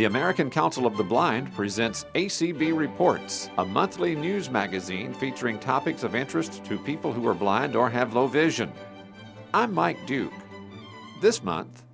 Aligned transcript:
The 0.00 0.06
American 0.06 0.48
Council 0.48 0.86
of 0.86 0.96
the 0.96 1.04
Blind 1.04 1.52
presents 1.52 2.06
ACB 2.14 2.74
Reports, 2.74 3.50
a 3.58 3.66
monthly 3.66 4.14
news 4.16 4.48
magazine 4.48 5.12
featuring 5.12 5.58
topics 5.58 6.04
of 6.04 6.14
interest 6.14 6.64
to 6.64 6.78
people 6.78 7.12
who 7.12 7.28
are 7.28 7.34
blind 7.34 7.76
or 7.76 7.90
have 7.90 8.14
low 8.14 8.26
vision. 8.26 8.72
I'm 9.52 9.74
Mike 9.74 10.06
Duke. 10.06 10.32
This 11.20 11.44
month, 11.44 11.84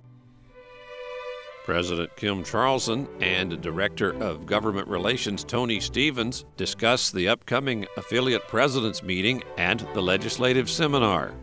President 1.65 2.15
Kim 2.15 2.45
Charlson 2.45 3.09
and 3.19 3.59
Director 3.59 4.13
of 4.23 4.45
Government 4.45 4.87
Relations 4.87 5.43
Tony 5.43 5.81
Stephens 5.81 6.45
discuss 6.55 7.11
the 7.11 7.27
upcoming 7.27 7.85
affiliate 7.97 8.47
presidents 8.47 9.03
meeting 9.03 9.43
and 9.57 9.81
the 9.93 10.01
legislative 10.01 10.69
seminar. 10.69 11.33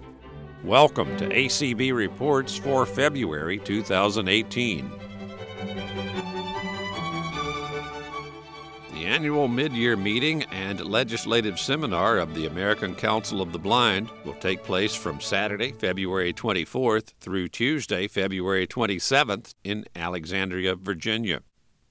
Welcome 0.65 1.15
to 1.19 1.29
ACB 1.29 1.93
Reports 1.93 2.57
for 2.57 2.87
February 2.87 3.59
2018. 3.59 5.05
Annual 9.15 9.47
mid-year 9.47 9.97
meeting 9.97 10.43
and 10.51 10.85
legislative 10.85 11.61
seminar 11.61 12.19
of 12.19 12.35
the 12.35 12.47
American 12.47 12.97
Council 12.97 13.41
of 13.41 13.53
the 13.53 13.61
Blind 13.61 14.11
will 14.25 14.35
take 14.35 14.65
place 14.65 14.93
from 14.93 15.21
Saturday, 15.21 15.71
February 15.71 16.33
24th 16.33 17.13
through 17.21 17.47
Tuesday, 17.47 18.09
February 18.09 18.67
27th 18.67 19.55
in 19.63 19.85
Alexandria, 19.95 20.75
Virginia. 20.75 21.43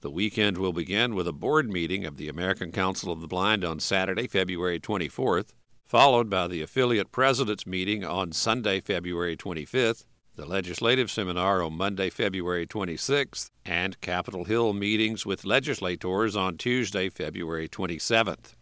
The 0.02 0.10
weekend 0.10 0.58
will 0.58 0.74
begin 0.74 1.14
with 1.14 1.26
a 1.26 1.32
board 1.32 1.70
meeting 1.70 2.04
of 2.04 2.18
the 2.18 2.28
American 2.28 2.70
Council 2.70 3.10
of 3.10 3.22
the 3.22 3.26
Blind 3.26 3.64
on 3.64 3.80
Saturday, 3.80 4.26
February 4.26 4.78
24th, 4.78 5.54
followed 5.86 6.28
by 6.28 6.46
the 6.46 6.60
affiliate 6.60 7.10
presidents 7.10 7.66
meeting 7.66 8.04
on 8.04 8.32
Sunday, 8.32 8.80
February 8.80 9.34
25th, 9.34 10.04
the 10.36 10.46
legislative 10.46 11.10
seminar 11.10 11.62
on 11.62 11.74
Monday, 11.74 12.10
February 12.10 12.66
26th, 12.66 13.50
and 13.64 14.00
Capitol 14.00 14.44
Hill 14.44 14.72
meetings 14.72 15.24
with 15.24 15.44
legislators 15.44 16.34
on 16.34 16.56
Tuesday, 16.56 17.08
February 17.08 17.68
27th. 17.68 18.54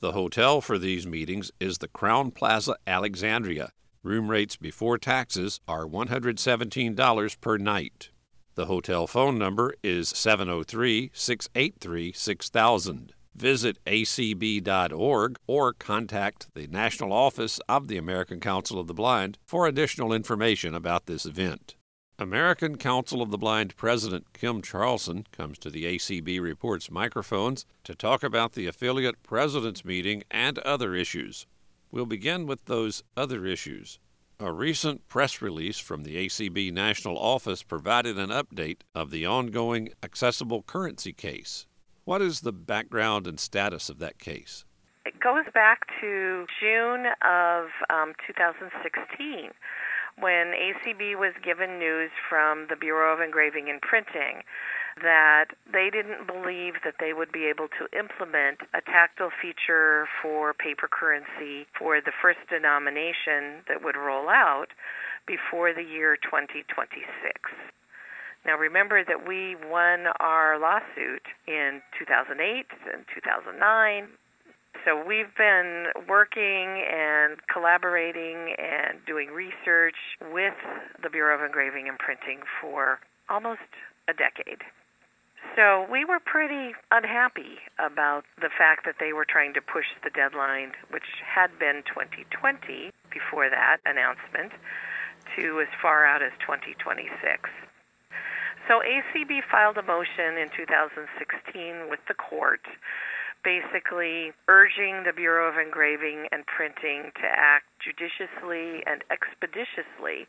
The 0.00 0.12
hotel 0.12 0.60
for 0.60 0.78
these 0.78 1.06
meetings 1.06 1.50
is 1.60 1.78
the 1.78 1.88
Crowne 1.88 2.34
Plaza 2.34 2.76
Alexandria. 2.86 3.72
Room 4.02 4.30
rates 4.30 4.56
before 4.56 4.96
taxes 4.96 5.60
are 5.68 5.84
$117 5.84 7.40
per 7.40 7.58
night. 7.58 8.10
The 8.54 8.66
hotel 8.66 9.06
phone 9.06 9.38
number 9.38 9.74
is 9.82 10.08
703 10.08 11.10
683 11.12 12.12
6000 12.12 13.12
visit 13.38 13.82
acb.org 13.84 15.38
or 15.46 15.72
contact 15.72 16.48
the 16.54 16.66
national 16.66 17.12
office 17.12 17.60
of 17.68 17.88
the 17.88 17.96
American 17.96 18.40
Council 18.40 18.78
of 18.78 18.86
the 18.86 18.94
Blind 18.94 19.38
for 19.44 19.66
additional 19.66 20.12
information 20.12 20.74
about 20.74 21.06
this 21.06 21.24
event. 21.24 21.76
American 22.20 22.76
Council 22.76 23.22
of 23.22 23.30
the 23.30 23.38
Blind 23.38 23.76
President 23.76 24.32
Kim 24.32 24.60
Charlson 24.60 25.24
comes 25.30 25.56
to 25.58 25.70
the 25.70 25.84
ACB 25.84 26.40
Reports 26.40 26.90
microphones 26.90 27.64
to 27.84 27.94
talk 27.94 28.24
about 28.24 28.54
the 28.54 28.66
affiliate 28.66 29.22
presidents 29.22 29.84
meeting 29.84 30.24
and 30.28 30.58
other 30.58 30.96
issues. 30.96 31.46
We'll 31.92 32.06
begin 32.06 32.46
with 32.46 32.64
those 32.64 33.04
other 33.16 33.46
issues. 33.46 34.00
A 34.40 34.52
recent 34.52 35.08
press 35.08 35.40
release 35.40 35.78
from 35.78 36.02
the 36.02 36.16
ACB 36.16 36.72
National 36.72 37.16
Office 37.18 37.62
provided 37.62 38.18
an 38.18 38.30
update 38.30 38.80
of 38.94 39.10
the 39.10 39.24
ongoing 39.24 39.90
accessible 40.02 40.62
currency 40.62 41.12
case. 41.12 41.66
What 42.08 42.22
is 42.22 42.40
the 42.40 42.52
background 42.56 43.26
and 43.26 43.38
status 43.38 43.90
of 43.90 43.98
that 43.98 44.18
case? 44.18 44.64
It 45.04 45.20
goes 45.20 45.44
back 45.52 45.84
to 46.00 46.46
June 46.58 47.04
of 47.20 47.68
um, 47.92 48.14
2016 48.26 49.52
when 50.16 50.46
ACB 50.56 51.20
was 51.20 51.34
given 51.44 51.78
news 51.78 52.08
from 52.26 52.64
the 52.70 52.76
Bureau 52.76 53.12
of 53.12 53.20
Engraving 53.20 53.68
and 53.68 53.82
Printing 53.82 54.40
that 55.02 55.52
they 55.70 55.90
didn't 55.92 56.26
believe 56.26 56.80
that 56.82 56.94
they 56.98 57.12
would 57.12 57.30
be 57.30 57.44
able 57.44 57.68
to 57.76 57.84
implement 57.92 58.64
a 58.72 58.80
tactile 58.80 59.28
feature 59.28 60.08
for 60.22 60.54
paper 60.54 60.88
currency 60.88 61.68
for 61.78 62.00
the 62.00 62.16
first 62.22 62.40
denomination 62.48 63.60
that 63.68 63.84
would 63.84 63.98
roll 64.00 64.30
out 64.30 64.72
before 65.26 65.74
the 65.74 65.84
year 65.84 66.16
2026. 66.16 67.04
Now 68.48 68.56
remember 68.56 69.04
that 69.04 69.28
we 69.28 69.56
won 69.68 70.08
our 70.20 70.58
lawsuit 70.58 71.20
in 71.46 71.82
2008 72.00 72.64
and 72.94 73.04
2009. 73.12 74.08
So 74.86 74.96
we've 74.96 75.36
been 75.36 75.92
working 76.08 76.80
and 76.88 77.36
collaborating 77.52 78.56
and 78.56 79.04
doing 79.04 79.28
research 79.28 80.00
with 80.32 80.56
the 81.02 81.10
Bureau 81.10 81.36
of 81.36 81.44
Engraving 81.44 81.92
and 81.92 81.98
Printing 81.98 82.40
for 82.58 83.00
almost 83.28 83.68
a 84.08 84.14
decade. 84.14 84.64
So 85.54 85.84
we 85.92 86.06
were 86.06 86.20
pretty 86.24 86.72
unhappy 86.90 87.60
about 87.76 88.24
the 88.40 88.48
fact 88.48 88.86
that 88.86 88.96
they 88.98 89.12
were 89.12 89.26
trying 89.28 89.52
to 89.54 89.60
push 89.60 89.92
the 90.02 90.08
deadline, 90.08 90.72
which 90.88 91.20
had 91.20 91.52
been 91.60 91.84
2020 91.84 92.96
before 93.12 93.50
that 93.50 93.84
announcement, 93.84 94.56
to 95.36 95.60
as 95.60 95.68
far 95.82 96.06
out 96.06 96.22
as 96.22 96.32
2026. 96.40 97.12
So 98.68 98.82
ACB 98.84 99.40
filed 99.50 99.78
a 99.78 99.82
motion 99.82 100.36
in 100.36 100.50
2016 100.52 101.88
with 101.88 102.00
the 102.06 102.12
court 102.12 102.60
basically 103.42 104.32
urging 104.46 105.04
the 105.08 105.12
Bureau 105.16 105.48
of 105.48 105.56
Engraving 105.56 106.28
and 106.32 106.44
Printing 106.44 107.10
to 107.16 107.24
act 107.24 107.64
judiciously 107.80 108.84
and 108.84 109.02
expeditiously 109.08 110.28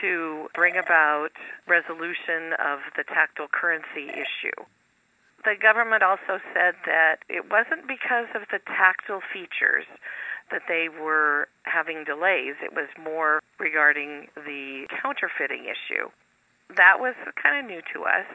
to 0.00 0.48
bring 0.56 0.76
about 0.76 1.30
resolution 1.68 2.58
of 2.58 2.80
the 2.96 3.04
tactile 3.04 3.46
currency 3.46 4.10
issue. 4.10 4.58
The 5.44 5.54
government 5.54 6.02
also 6.02 6.42
said 6.50 6.74
that 6.84 7.22
it 7.28 7.46
wasn't 7.48 7.86
because 7.86 8.26
of 8.34 8.42
the 8.50 8.58
tactile 8.66 9.22
features 9.32 9.86
that 10.50 10.62
they 10.66 10.88
were 10.88 11.46
having 11.62 12.02
delays, 12.02 12.58
it 12.58 12.74
was 12.74 12.88
more 12.98 13.40
regarding 13.60 14.26
the 14.34 14.88
counterfeiting 15.00 15.70
issue 15.70 16.10
that 16.76 17.00
was 17.00 17.14
kind 17.40 17.64
of 17.64 17.70
new 17.70 17.80
to 17.94 18.04
us. 18.04 18.26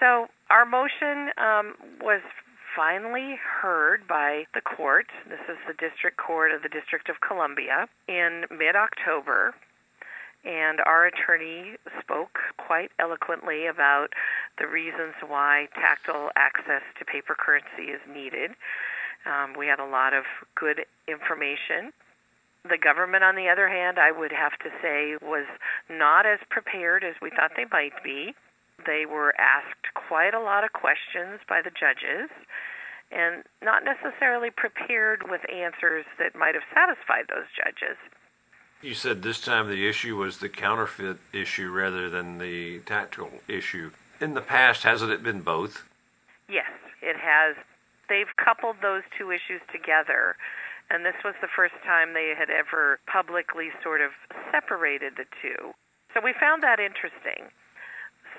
So 0.00 0.26
our 0.50 0.66
motion 0.66 1.30
um, 1.38 1.74
was 2.00 2.20
finally 2.76 3.36
heard 3.38 4.06
by 4.08 4.44
the 4.54 4.60
court. 4.60 5.06
This 5.28 5.40
is 5.48 5.58
the 5.66 5.74
District 5.74 6.16
Court 6.16 6.52
of 6.52 6.62
the 6.62 6.68
District 6.68 7.08
of 7.08 7.16
Columbia 7.20 7.86
in 8.08 8.44
mid 8.50 8.74
October. 8.76 9.54
And 10.44 10.80
our 10.84 11.06
attorney 11.06 11.76
spoke 12.02 12.36
quite 12.58 12.90
eloquently 13.00 13.66
about 13.66 14.08
the 14.58 14.66
reasons 14.66 15.14
why 15.26 15.68
tactile 15.74 16.30
access 16.36 16.82
to 16.98 17.04
paper 17.06 17.34
currency 17.38 17.90
is 17.90 18.00
needed. 18.12 18.50
Um, 19.24 19.54
we 19.56 19.66
had 19.66 19.80
a 19.80 19.86
lot 19.86 20.12
of 20.12 20.24
good 20.54 20.84
information 21.08 21.96
the 22.68 22.78
government, 22.78 23.24
on 23.24 23.36
the 23.36 23.48
other 23.48 23.68
hand, 23.68 23.98
I 23.98 24.10
would 24.10 24.32
have 24.32 24.58
to 24.60 24.70
say, 24.80 25.16
was 25.20 25.46
not 25.90 26.24
as 26.24 26.38
prepared 26.48 27.04
as 27.04 27.14
we 27.20 27.30
thought 27.30 27.52
they 27.56 27.66
might 27.70 27.92
be. 28.02 28.34
They 28.86 29.04
were 29.06 29.34
asked 29.38 29.92
quite 29.94 30.34
a 30.34 30.40
lot 30.40 30.64
of 30.64 30.72
questions 30.72 31.40
by 31.48 31.60
the 31.62 31.70
judges 31.70 32.30
and 33.12 33.44
not 33.62 33.84
necessarily 33.84 34.50
prepared 34.50 35.28
with 35.30 35.42
answers 35.52 36.04
that 36.18 36.34
might 36.34 36.54
have 36.54 36.64
satisfied 36.74 37.26
those 37.28 37.46
judges. 37.54 37.96
You 38.82 38.94
said 38.94 39.22
this 39.22 39.40
time 39.40 39.68
the 39.68 39.88
issue 39.88 40.16
was 40.16 40.38
the 40.38 40.48
counterfeit 40.48 41.18
issue 41.32 41.70
rather 41.70 42.10
than 42.10 42.38
the 42.38 42.80
tactile 42.80 43.30
issue. 43.46 43.92
In 44.20 44.34
the 44.34 44.40
past, 44.40 44.82
hasn't 44.82 45.12
it 45.12 45.22
been 45.22 45.42
both? 45.42 45.84
Yes, 46.48 46.70
it 47.02 47.16
has. 47.16 47.56
They've 48.08 48.34
coupled 48.36 48.76
those 48.82 49.02
two 49.16 49.30
issues 49.30 49.60
together 49.70 50.36
and 50.90 51.04
this 51.04 51.16
was 51.24 51.34
the 51.40 51.50
first 51.54 51.74
time 51.84 52.12
they 52.12 52.34
had 52.36 52.50
ever 52.50 53.00
publicly 53.06 53.70
sort 53.82 54.00
of 54.00 54.10
separated 54.52 55.14
the 55.16 55.26
two. 55.40 55.72
So 56.12 56.20
we 56.22 56.34
found 56.38 56.62
that 56.62 56.78
interesting. 56.78 57.50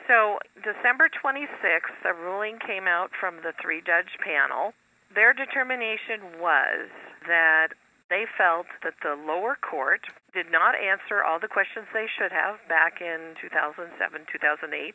So, 0.07 0.38
December 0.62 1.09
26th, 1.09 1.97
a 2.06 2.13
ruling 2.13 2.59
came 2.62 2.86
out 2.88 3.09
from 3.19 3.42
the 3.42 3.53
three 3.59 3.81
judge 3.81 4.21
panel. 4.21 4.74
Their 5.13 5.33
determination 5.33 6.38
was 6.38 6.94
that 7.25 7.74
they 8.09 8.25
felt 8.38 8.68
that 8.83 8.94
the 9.01 9.18
lower 9.18 9.57
court 9.57 10.06
did 10.33 10.51
not 10.51 10.77
answer 10.77 11.24
all 11.24 11.39
the 11.39 11.50
questions 11.50 11.89
they 11.91 12.06
should 12.06 12.31
have 12.31 12.62
back 12.69 13.01
in 13.01 13.33
2007, 13.41 13.98
2008, 14.30 14.94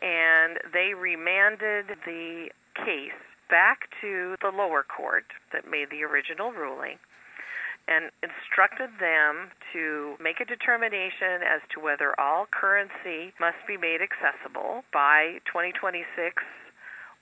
and 0.00 0.56
they 0.72 0.94
remanded 0.96 1.92
the 2.06 2.48
case 2.74 3.20
back 3.48 3.90
to 4.00 4.36
the 4.42 4.50
lower 4.50 4.82
court 4.82 5.24
that 5.52 5.68
made 5.68 5.90
the 5.90 6.04
original 6.04 6.52
ruling 6.52 6.98
and 7.88 8.10
instructed 8.22 8.90
them 9.00 9.50
to 9.72 10.14
make 10.22 10.38
a 10.40 10.44
determination 10.44 11.42
as 11.42 11.60
to 11.74 11.80
whether 11.80 12.18
all 12.20 12.46
currency 12.50 13.34
must 13.40 13.58
be 13.66 13.76
made 13.76 13.98
accessible 14.00 14.84
by 14.92 15.42
2026 15.50 16.06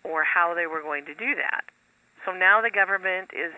or 0.05 0.22
how 0.22 0.55
they 0.55 0.67
were 0.67 0.82
going 0.82 1.05
to 1.06 1.14
do 1.14 1.34
that. 1.34 1.64
So 2.26 2.32
now 2.32 2.61
the 2.61 2.70
government 2.70 3.31
is 3.32 3.52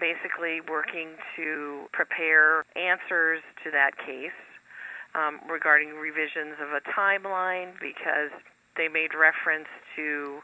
basically 0.00 0.60
working 0.64 1.20
to 1.36 1.88
prepare 1.92 2.64
answers 2.76 3.44
to 3.64 3.70
that 3.70 3.96
case 4.00 4.36
um, 5.14 5.40
regarding 5.48 5.96
revisions 5.96 6.56
of 6.60 6.72
a 6.72 6.80
timeline 6.88 7.72
because 7.80 8.32
They 8.76 8.88
made 8.88 9.16
reference 9.16 9.68
to 9.96 10.40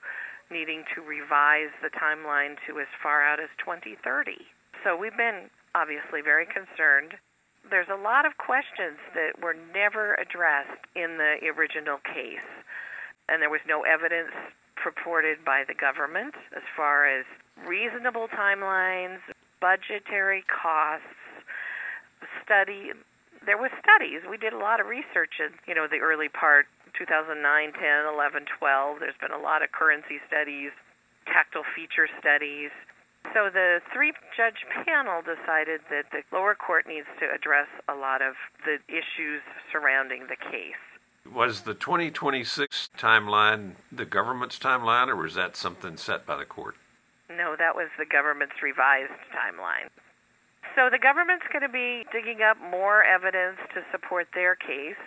needing 0.53 0.85
to 0.95 1.01
revise 1.01 1.73
the 1.81 1.91
timeline 1.91 2.61
to 2.69 2.79
as 2.79 2.87
far 3.03 3.25
out 3.25 3.41
as 3.41 3.49
2030. 3.59 4.37
So 4.85 4.97
we've 4.97 5.17
been 5.17 5.49
obviously 5.75 6.21
very 6.21 6.45
concerned. 6.45 7.17
There's 7.71 7.89
a 7.89 7.97
lot 7.97 8.27
of 8.27 8.37
questions 8.37 9.01
that 9.17 9.41
were 9.41 9.57
never 9.73 10.15
addressed 10.21 10.85
in 10.95 11.17
the 11.17 11.41
original 11.49 11.99
case, 12.05 12.45
and 13.29 13.41
there 13.41 13.51
was 13.51 13.65
no 13.65 13.83
evidence 13.83 14.35
purported 14.77 15.45
by 15.47 15.63
the 15.67 15.75
government 15.75 16.35
as 16.57 16.63
far 16.77 17.07
as 17.07 17.25
reasonable 17.65 18.27
timelines, 18.29 19.23
budgetary 19.61 20.45
costs, 20.51 21.07
study. 22.45 22.91
There 23.47 23.59
was 23.59 23.71
studies. 23.79 24.27
We 24.29 24.37
did 24.37 24.53
a 24.53 24.59
lot 24.59 24.81
of 24.81 24.87
research 24.87 25.39
in, 25.39 25.55
you 25.67 25.75
know, 25.75 25.87
the 25.87 26.03
early 26.03 26.29
part 26.29 26.67
2009, 26.99 27.73
10, 27.73 28.15
11, 28.15 28.45
12. 28.59 29.01
There's 29.01 29.19
been 29.21 29.33
a 29.33 29.41
lot 29.41 29.63
of 29.63 29.73
currency 29.73 30.21
studies, 30.27 30.71
tactile 31.27 31.65
feature 31.75 32.09
studies. 32.21 32.71
So 33.35 33.49
the 33.53 33.81
three 33.93 34.13
judge 34.37 34.67
panel 34.85 35.23
decided 35.23 35.81
that 35.91 36.11
the 36.11 36.23
lower 36.35 36.55
court 36.55 36.87
needs 36.87 37.07
to 37.21 37.31
address 37.33 37.69
a 37.89 37.95
lot 37.95 38.21
of 38.21 38.35
the 38.65 38.77
issues 38.89 39.41
surrounding 39.71 40.27
the 40.29 40.37
case. 40.37 40.81
Was 41.33 41.63
the 41.63 41.75
2026 41.75 42.91
timeline 42.99 43.73
the 43.93 44.05
government's 44.05 44.59
timeline, 44.59 45.09
or 45.09 45.17
was 45.17 45.35
that 45.35 45.57
something 45.57 45.97
set 45.97 46.27
by 46.27 46.37
the 46.37 46.45
court? 46.45 46.75
No, 47.31 47.55
that 47.57 47.77
was 47.77 47.89
the 47.97 48.05
government's 48.05 48.61
revised 48.61 49.17
timeline. 49.31 49.89
So 50.75 50.91
the 50.91 50.99
government's 50.99 51.47
going 51.53 51.63
to 51.63 51.73
be 51.73 52.05
digging 52.13 52.43
up 52.43 52.57
more 52.61 53.05
evidence 53.05 53.59
to 53.75 53.83
support 53.93 54.29
their 54.35 54.57
case 54.57 54.99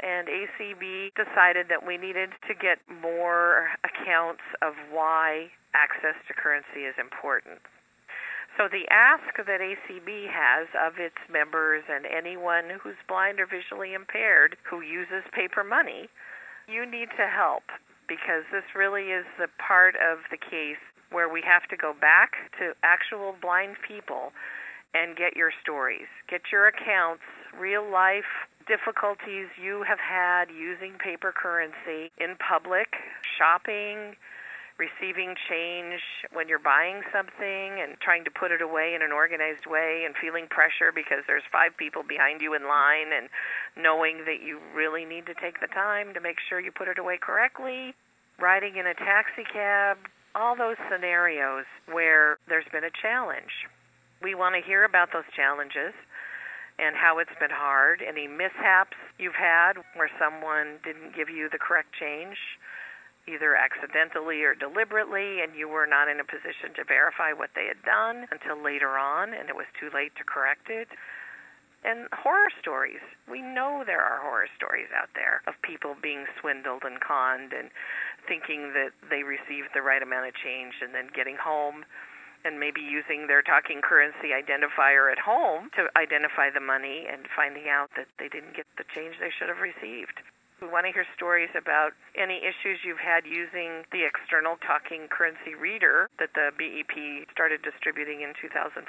and 0.00 0.28
ACB 0.28 1.12
decided 1.14 1.68
that 1.68 1.84
we 1.84 1.96
needed 1.96 2.30
to 2.48 2.54
get 2.54 2.78
more 2.88 3.68
accounts 3.84 4.42
of 4.62 4.74
why 4.90 5.50
access 5.74 6.16
to 6.28 6.34
currency 6.34 6.88
is 6.88 6.94
important. 6.98 7.60
So 8.56 8.68
the 8.68 8.84
ask 8.92 9.36
that 9.36 9.60
ACB 9.60 10.28
has 10.28 10.68
of 10.76 11.00
its 11.00 11.16
members 11.30 11.84
and 11.88 12.04
anyone 12.04 12.68
who's 12.82 13.00
blind 13.08 13.40
or 13.40 13.46
visually 13.46 13.94
impaired 13.94 14.56
who 14.68 14.82
uses 14.82 15.24
paper 15.32 15.64
money, 15.64 16.08
you 16.68 16.84
need 16.84 17.08
to 17.16 17.26
help 17.26 17.64
because 18.08 18.44
this 18.52 18.68
really 18.76 19.08
is 19.08 19.24
the 19.38 19.48
part 19.56 19.96
of 19.96 20.20
the 20.30 20.36
case 20.36 20.80
where 21.10 21.32
we 21.32 21.40
have 21.44 21.64
to 21.68 21.76
go 21.76 21.94
back 21.98 22.52
to 22.58 22.76
actual 22.84 23.34
blind 23.40 23.76
people 23.86 24.32
and 24.92 25.16
get 25.16 25.36
your 25.36 25.52
stories, 25.62 26.08
get 26.28 26.52
your 26.52 26.68
accounts, 26.68 27.24
real 27.58 27.88
life 27.88 28.28
difficulties 28.66 29.48
you 29.60 29.82
have 29.82 29.98
had 29.98 30.50
using 30.50 30.94
paper 30.98 31.32
currency 31.32 32.10
in 32.18 32.36
public, 32.36 32.94
shopping, 33.38 34.16
receiving 34.78 35.34
change 35.48 36.00
when 36.32 36.48
you're 36.48 36.62
buying 36.62 37.02
something 37.12 37.78
and 37.78 37.94
trying 38.00 38.24
to 38.24 38.30
put 38.30 38.50
it 38.50 38.62
away 38.62 38.94
in 38.94 39.02
an 39.02 39.12
organized 39.12 39.66
way 39.66 40.02
and 40.04 40.14
feeling 40.16 40.46
pressure 40.48 40.90
because 40.94 41.22
there's 41.26 41.44
five 41.52 41.76
people 41.76 42.02
behind 42.02 42.40
you 42.40 42.54
in 42.54 42.66
line 42.66 43.12
and 43.14 43.28
knowing 43.76 44.24
that 44.24 44.42
you 44.42 44.58
really 44.74 45.04
need 45.04 45.26
to 45.26 45.34
take 45.34 45.60
the 45.60 45.68
time 45.68 46.14
to 46.14 46.20
make 46.20 46.36
sure 46.48 46.58
you 46.58 46.72
put 46.72 46.88
it 46.88 46.98
away 46.98 47.18
correctly, 47.20 47.94
riding 48.40 48.76
in 48.76 48.86
a 48.86 48.94
taxi 48.94 49.44
cab, 49.44 49.98
all 50.34 50.56
those 50.56 50.76
scenarios 50.90 51.64
where 51.86 52.38
there's 52.48 52.68
been 52.72 52.84
a 52.84 52.94
challenge. 53.02 53.68
We 54.22 54.34
want 54.34 54.54
to 54.54 54.62
hear 54.62 54.84
about 54.84 55.12
those 55.12 55.28
challenges 55.36 55.92
and 56.78 56.96
how 56.96 57.18
it's 57.18 57.34
been 57.38 57.52
hard, 57.52 58.02
any 58.02 58.26
mishaps 58.26 58.96
you've 59.18 59.38
had 59.38 59.74
where 59.94 60.10
someone 60.18 60.78
didn't 60.84 61.14
give 61.14 61.28
you 61.28 61.48
the 61.50 61.58
correct 61.58 61.92
change, 61.98 62.36
either 63.28 63.54
accidentally 63.54 64.42
or 64.42 64.54
deliberately, 64.54 65.42
and 65.42 65.54
you 65.54 65.68
were 65.68 65.86
not 65.86 66.08
in 66.08 66.18
a 66.18 66.24
position 66.24 66.74
to 66.74 66.84
verify 66.84 67.32
what 67.32 67.50
they 67.54 67.66
had 67.66 67.80
done 67.84 68.26
until 68.32 68.58
later 68.58 68.98
on, 68.98 69.32
and 69.34 69.48
it 69.48 69.56
was 69.56 69.68
too 69.78 69.90
late 69.94 70.12
to 70.16 70.24
correct 70.24 70.70
it. 70.70 70.88
And 71.84 72.06
horror 72.14 72.50
stories. 72.60 73.02
We 73.28 73.42
know 73.42 73.82
there 73.84 74.00
are 74.02 74.22
horror 74.22 74.46
stories 74.54 74.86
out 74.94 75.10
there 75.14 75.42
of 75.50 75.54
people 75.62 75.96
being 76.00 76.26
swindled 76.38 76.86
and 76.86 77.00
conned 77.02 77.52
and 77.52 77.70
thinking 78.26 78.70
that 78.74 78.94
they 79.10 79.26
received 79.26 79.74
the 79.74 79.82
right 79.82 80.02
amount 80.02 80.30
of 80.30 80.34
change 80.38 80.78
and 80.80 80.94
then 80.94 81.10
getting 81.10 81.34
home 81.34 81.82
and 82.44 82.58
maybe 82.58 82.80
using 82.80 83.26
their 83.26 83.42
talking 83.42 83.80
currency 83.80 84.34
identifier 84.34 85.10
at 85.10 85.18
home 85.18 85.70
to 85.78 85.86
identify 85.96 86.50
the 86.50 86.62
money 86.62 87.06
and 87.06 87.26
finding 87.34 87.68
out 87.68 87.90
that 87.96 88.06
they 88.18 88.28
didn't 88.28 88.54
get 88.56 88.66
the 88.78 88.84
change 88.94 89.14
they 89.20 89.30
should 89.30 89.48
have 89.48 89.62
received. 89.62 90.22
We 90.62 90.70
want 90.70 90.86
to 90.86 90.94
hear 90.94 91.06
stories 91.18 91.50
about 91.58 91.90
any 92.14 92.38
issues 92.38 92.86
you've 92.86 93.02
had 93.02 93.26
using 93.26 93.82
the 93.90 94.06
external 94.06 94.62
talking 94.62 95.10
currency 95.10 95.58
reader 95.58 96.06
that 96.22 96.30
the 96.38 96.54
BEP 96.54 97.26
started 97.34 97.66
distributing 97.66 98.22
in 98.22 98.30
2014. 98.38 98.86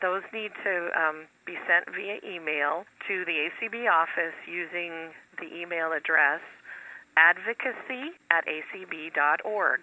Those 0.00 0.24
need 0.32 0.56
to 0.64 0.88
um, 0.96 1.28
be 1.44 1.60
sent 1.68 1.92
via 1.92 2.24
email 2.24 2.88
to 3.04 3.24
the 3.28 3.52
ACB 3.52 3.84
office 3.84 4.36
using 4.48 5.12
the 5.36 5.48
email 5.52 5.92
address 5.92 6.40
advocacy 7.16 8.16
at 8.30 8.44
acb.org 8.48 9.80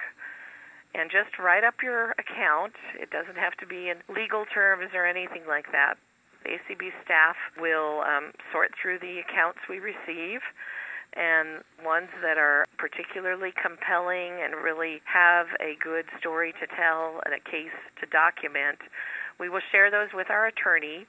and 0.94 1.10
just 1.10 1.40
write 1.40 1.64
up 1.64 1.76
your 1.84 2.12
account. 2.20 2.74
It 3.00 3.10
doesn't 3.12 3.38
have 3.38 3.56
to 3.60 3.68
be 3.68 3.90
in 3.90 4.04
legal 4.14 4.46
terms 4.46 4.92
or 4.94 5.06
anything 5.06 5.44
like 5.48 5.72
that. 5.72 5.96
The 6.44 6.58
ACB 6.58 6.90
staff 7.06 7.36
will 7.60 8.02
um, 8.02 8.34
sort 8.52 8.72
through 8.82 9.00
the 9.00 9.22
accounts 9.22 9.60
we 9.70 9.80
receive 9.80 10.42
and 11.14 11.64
ones 11.84 12.08
that 12.24 12.38
are 12.38 12.66
particularly 12.78 13.52
compelling 13.60 14.40
and 14.40 14.56
really 14.64 15.02
have 15.04 15.48
a 15.60 15.76
good 15.84 16.06
story 16.20 16.54
to 16.60 16.68
tell 16.76 17.20
and 17.26 17.36
a 17.36 17.44
case 17.44 17.76
to 18.00 18.08
document. 18.08 18.80
We 19.40 19.50
will 19.50 19.64
share 19.72 19.92
those 19.92 20.10
with 20.14 20.30
our 20.30 20.48
attorney, 20.48 21.06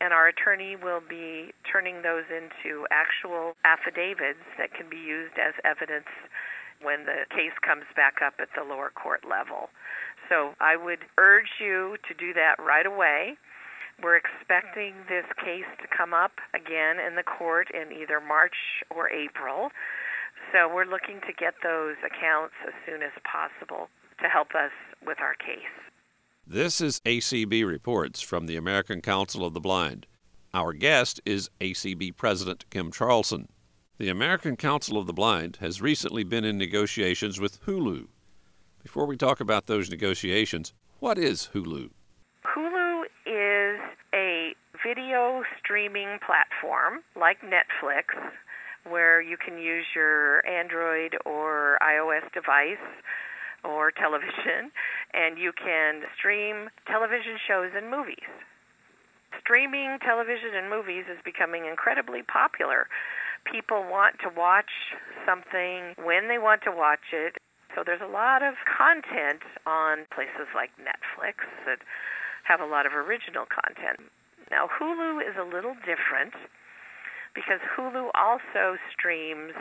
and 0.00 0.14
our 0.14 0.28
attorney 0.28 0.76
will 0.76 1.02
be 1.02 1.50
turning 1.66 2.02
those 2.02 2.24
into 2.30 2.86
actual 2.90 3.58
affidavits 3.64 4.46
that 4.56 4.72
can 4.72 4.88
be 4.88 4.98
used 4.98 5.34
as 5.34 5.54
evidence 5.64 6.08
when 6.82 7.04
the 7.04 7.26
case 7.30 7.54
comes 7.64 7.84
back 7.96 8.22
up 8.24 8.34
at 8.40 8.48
the 8.56 8.64
lower 8.64 8.90
court 8.90 9.24
level. 9.28 9.70
So 10.28 10.54
I 10.60 10.76
would 10.76 11.00
urge 11.18 11.58
you 11.60 11.96
to 12.08 12.14
do 12.14 12.32
that 12.34 12.56
right 12.58 12.86
away. 12.86 13.36
We're 14.02 14.16
expecting 14.16 14.94
this 15.08 15.26
case 15.44 15.68
to 15.82 15.88
come 15.88 16.14
up 16.14 16.32
again 16.54 16.96
in 16.98 17.16
the 17.16 17.22
court 17.22 17.68
in 17.74 17.92
either 17.92 18.20
March 18.20 18.56
or 18.88 19.10
April. 19.10 19.70
So 20.52 20.72
we're 20.72 20.86
looking 20.86 21.20
to 21.26 21.32
get 21.32 21.54
those 21.62 21.96
accounts 22.04 22.54
as 22.66 22.72
soon 22.86 23.02
as 23.02 23.12
possible 23.24 23.88
to 24.22 24.28
help 24.28 24.54
us 24.54 24.72
with 25.04 25.20
our 25.20 25.34
case. 25.34 25.74
This 26.46 26.80
is 26.80 27.00
ACB 27.04 27.66
Reports 27.66 28.20
from 28.20 28.46
the 28.46 28.56
American 28.56 29.00
Council 29.00 29.44
of 29.44 29.54
the 29.54 29.60
Blind. 29.60 30.06
Our 30.52 30.72
guest 30.72 31.20
is 31.24 31.50
ACB 31.60 32.16
President 32.16 32.64
Kim 32.70 32.90
Charlson. 32.90 33.48
The 34.00 34.08
American 34.08 34.56
Council 34.56 34.96
of 34.96 35.06
the 35.06 35.12
Blind 35.12 35.58
has 35.60 35.82
recently 35.82 36.24
been 36.24 36.42
in 36.42 36.56
negotiations 36.56 37.38
with 37.38 37.60
Hulu. 37.66 38.06
Before 38.82 39.04
we 39.04 39.18
talk 39.18 39.40
about 39.40 39.66
those 39.66 39.90
negotiations, 39.90 40.72
what 41.00 41.18
is 41.18 41.50
Hulu? 41.52 41.90
Hulu 42.48 43.04
is 43.26 43.78
a 44.14 44.54
video 44.82 45.42
streaming 45.58 46.16
platform 46.24 47.04
like 47.14 47.42
Netflix 47.42 48.16
where 48.88 49.20
you 49.20 49.36
can 49.36 49.58
use 49.58 49.84
your 49.94 50.48
Android 50.48 51.14
or 51.26 51.76
iOS 51.82 52.24
device 52.32 52.80
or 53.64 53.90
television 53.90 54.72
and 55.12 55.36
you 55.36 55.52
can 55.52 56.04
stream 56.16 56.70
television 56.86 57.36
shows 57.46 57.72
and 57.76 57.90
movies. 57.90 58.32
Streaming 59.44 59.98
television 60.00 60.56
and 60.56 60.70
movies 60.70 61.04
is 61.12 61.18
becoming 61.22 61.66
incredibly 61.66 62.22
popular 62.22 62.88
people 63.44 63.84
want 63.88 64.16
to 64.20 64.28
watch 64.34 64.70
something 65.26 65.94
when 66.02 66.28
they 66.28 66.38
want 66.38 66.62
to 66.64 66.72
watch 66.72 67.12
it. 67.12 67.36
So 67.74 67.82
there's 67.86 68.02
a 68.02 68.10
lot 68.10 68.42
of 68.42 68.54
content 68.66 69.42
on 69.66 70.06
places 70.10 70.50
like 70.54 70.70
Netflix 70.80 71.46
that 71.66 71.78
have 72.44 72.60
a 72.60 72.66
lot 72.66 72.86
of 72.86 72.92
original 72.92 73.46
content. 73.46 74.10
Now, 74.50 74.66
Hulu 74.66 75.22
is 75.22 75.38
a 75.38 75.46
little 75.46 75.78
different 75.86 76.34
because 77.34 77.62
Hulu 77.78 78.10
also 78.18 78.74
streams, 78.90 79.54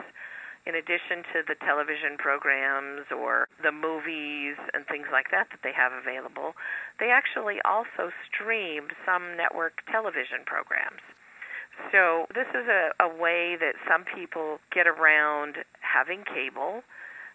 in 0.65 0.73
addition 0.73 1.21
to 1.33 1.45
the 1.45 1.53
television 1.61 2.17
programs 2.17 3.05
or 3.13 3.45
the 3.61 3.71
movies 3.71 4.57
and 4.73 4.87
things 4.89 5.05
like 5.13 5.29
that 5.29 5.53
that 5.53 5.61
they 5.61 5.73
have 5.77 5.93
available, 5.93 6.57
they 6.99 7.13
actually 7.13 7.61
also 7.61 8.09
stream 8.25 8.89
some 9.05 9.37
network 9.37 9.85
television 9.91 10.41
programs. 10.49 11.05
So 11.91 12.27
this 12.35 12.47
is 12.53 12.67
a, 12.67 12.91
a 12.99 13.09
way 13.09 13.55
that 13.59 13.73
some 13.89 14.05
people 14.05 14.59
get 14.71 14.87
around 14.87 15.63
having 15.81 16.23
cable. 16.23 16.83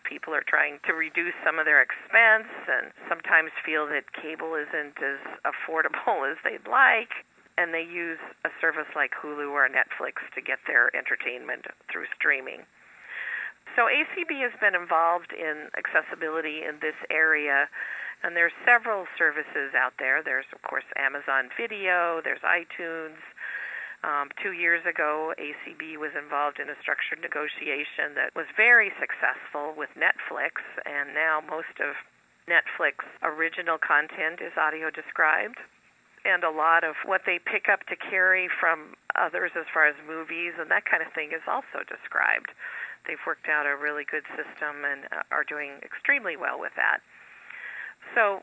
People 0.05 0.35
are 0.35 0.45
trying 0.47 0.79
to 0.87 0.93
reduce 0.93 1.35
some 1.45 1.59
of 1.59 1.65
their 1.65 1.81
expense 1.81 2.53
and 2.69 2.93
sometimes 3.09 3.51
feel 3.65 3.89
that 3.89 4.13
cable 4.13 4.55
isn't 4.55 5.01
as 5.01 5.21
affordable 5.43 6.29
as 6.31 6.37
they'd 6.45 6.69
like. 6.69 7.25
And 7.57 7.73
they 7.73 7.87
use 7.87 8.19
a 8.45 8.51
service 8.61 8.91
like 8.99 9.15
Hulu 9.15 9.51
or 9.55 9.67
Netflix 9.71 10.19
to 10.35 10.43
get 10.43 10.59
their 10.67 10.91
entertainment 10.95 11.67
through 11.91 12.11
streaming. 12.15 12.67
So 13.77 13.89
ACB 13.91 14.43
has 14.45 14.53
been 14.61 14.75
involved 14.77 15.33
in 15.33 15.73
accessibility 15.75 16.63
in 16.63 16.79
this 16.79 16.95
area, 17.11 17.67
and 18.23 18.37
there's 18.37 18.55
several 18.63 19.07
services 19.19 19.75
out 19.75 19.95
there. 19.99 20.23
There's 20.23 20.47
of 20.55 20.63
course 20.63 20.85
Amazon 20.97 21.51
Video, 21.59 22.21
there's 22.23 22.45
iTunes. 22.45 23.19
Um, 24.05 24.29
two 24.45 24.53
years 24.53 24.85
ago, 24.85 25.33
ACB 25.41 25.97
was 25.97 26.13
involved 26.13 26.61
in 26.61 26.69
a 26.69 26.77
structured 26.85 27.25
negotiation 27.25 28.13
that 28.21 28.37
was 28.37 28.45
very 28.53 28.93
successful 29.01 29.73
with 29.73 29.89
Netflix, 29.97 30.61
and 30.85 31.17
now 31.17 31.41
most 31.41 31.81
of 31.81 31.97
Netflix 32.45 33.01
original 33.25 33.81
content 33.81 34.45
is 34.45 34.53
audio 34.61 34.93
described. 34.93 35.57
And 36.29 36.45
a 36.45 36.53
lot 36.53 36.85
of 36.85 36.97
what 37.09 37.25
they 37.25 37.41
pick 37.41 37.73
up 37.73 37.89
to 37.89 37.97
carry 37.97 38.49
from 38.61 38.93
others 39.17 39.53
as 39.57 39.65
far 39.73 39.89
as 39.89 39.97
movies 40.05 40.53
and 40.61 40.69
that 40.69 40.85
kind 40.85 41.01
of 41.01 41.13
thing 41.13 41.33
is 41.33 41.45
also 41.49 41.85
described. 41.89 42.53
They've 43.09 43.21
worked 43.25 43.49
out 43.49 43.65
a 43.65 43.77
really 43.77 44.05
good 44.05 44.25
system 44.33 44.85
and 44.85 45.05
uh, 45.13 45.25
are 45.33 45.45
doing 45.45 45.81
extremely 45.85 46.37
well 46.37 46.57
with 46.61 46.73
that. 46.77 47.01
So 48.17 48.41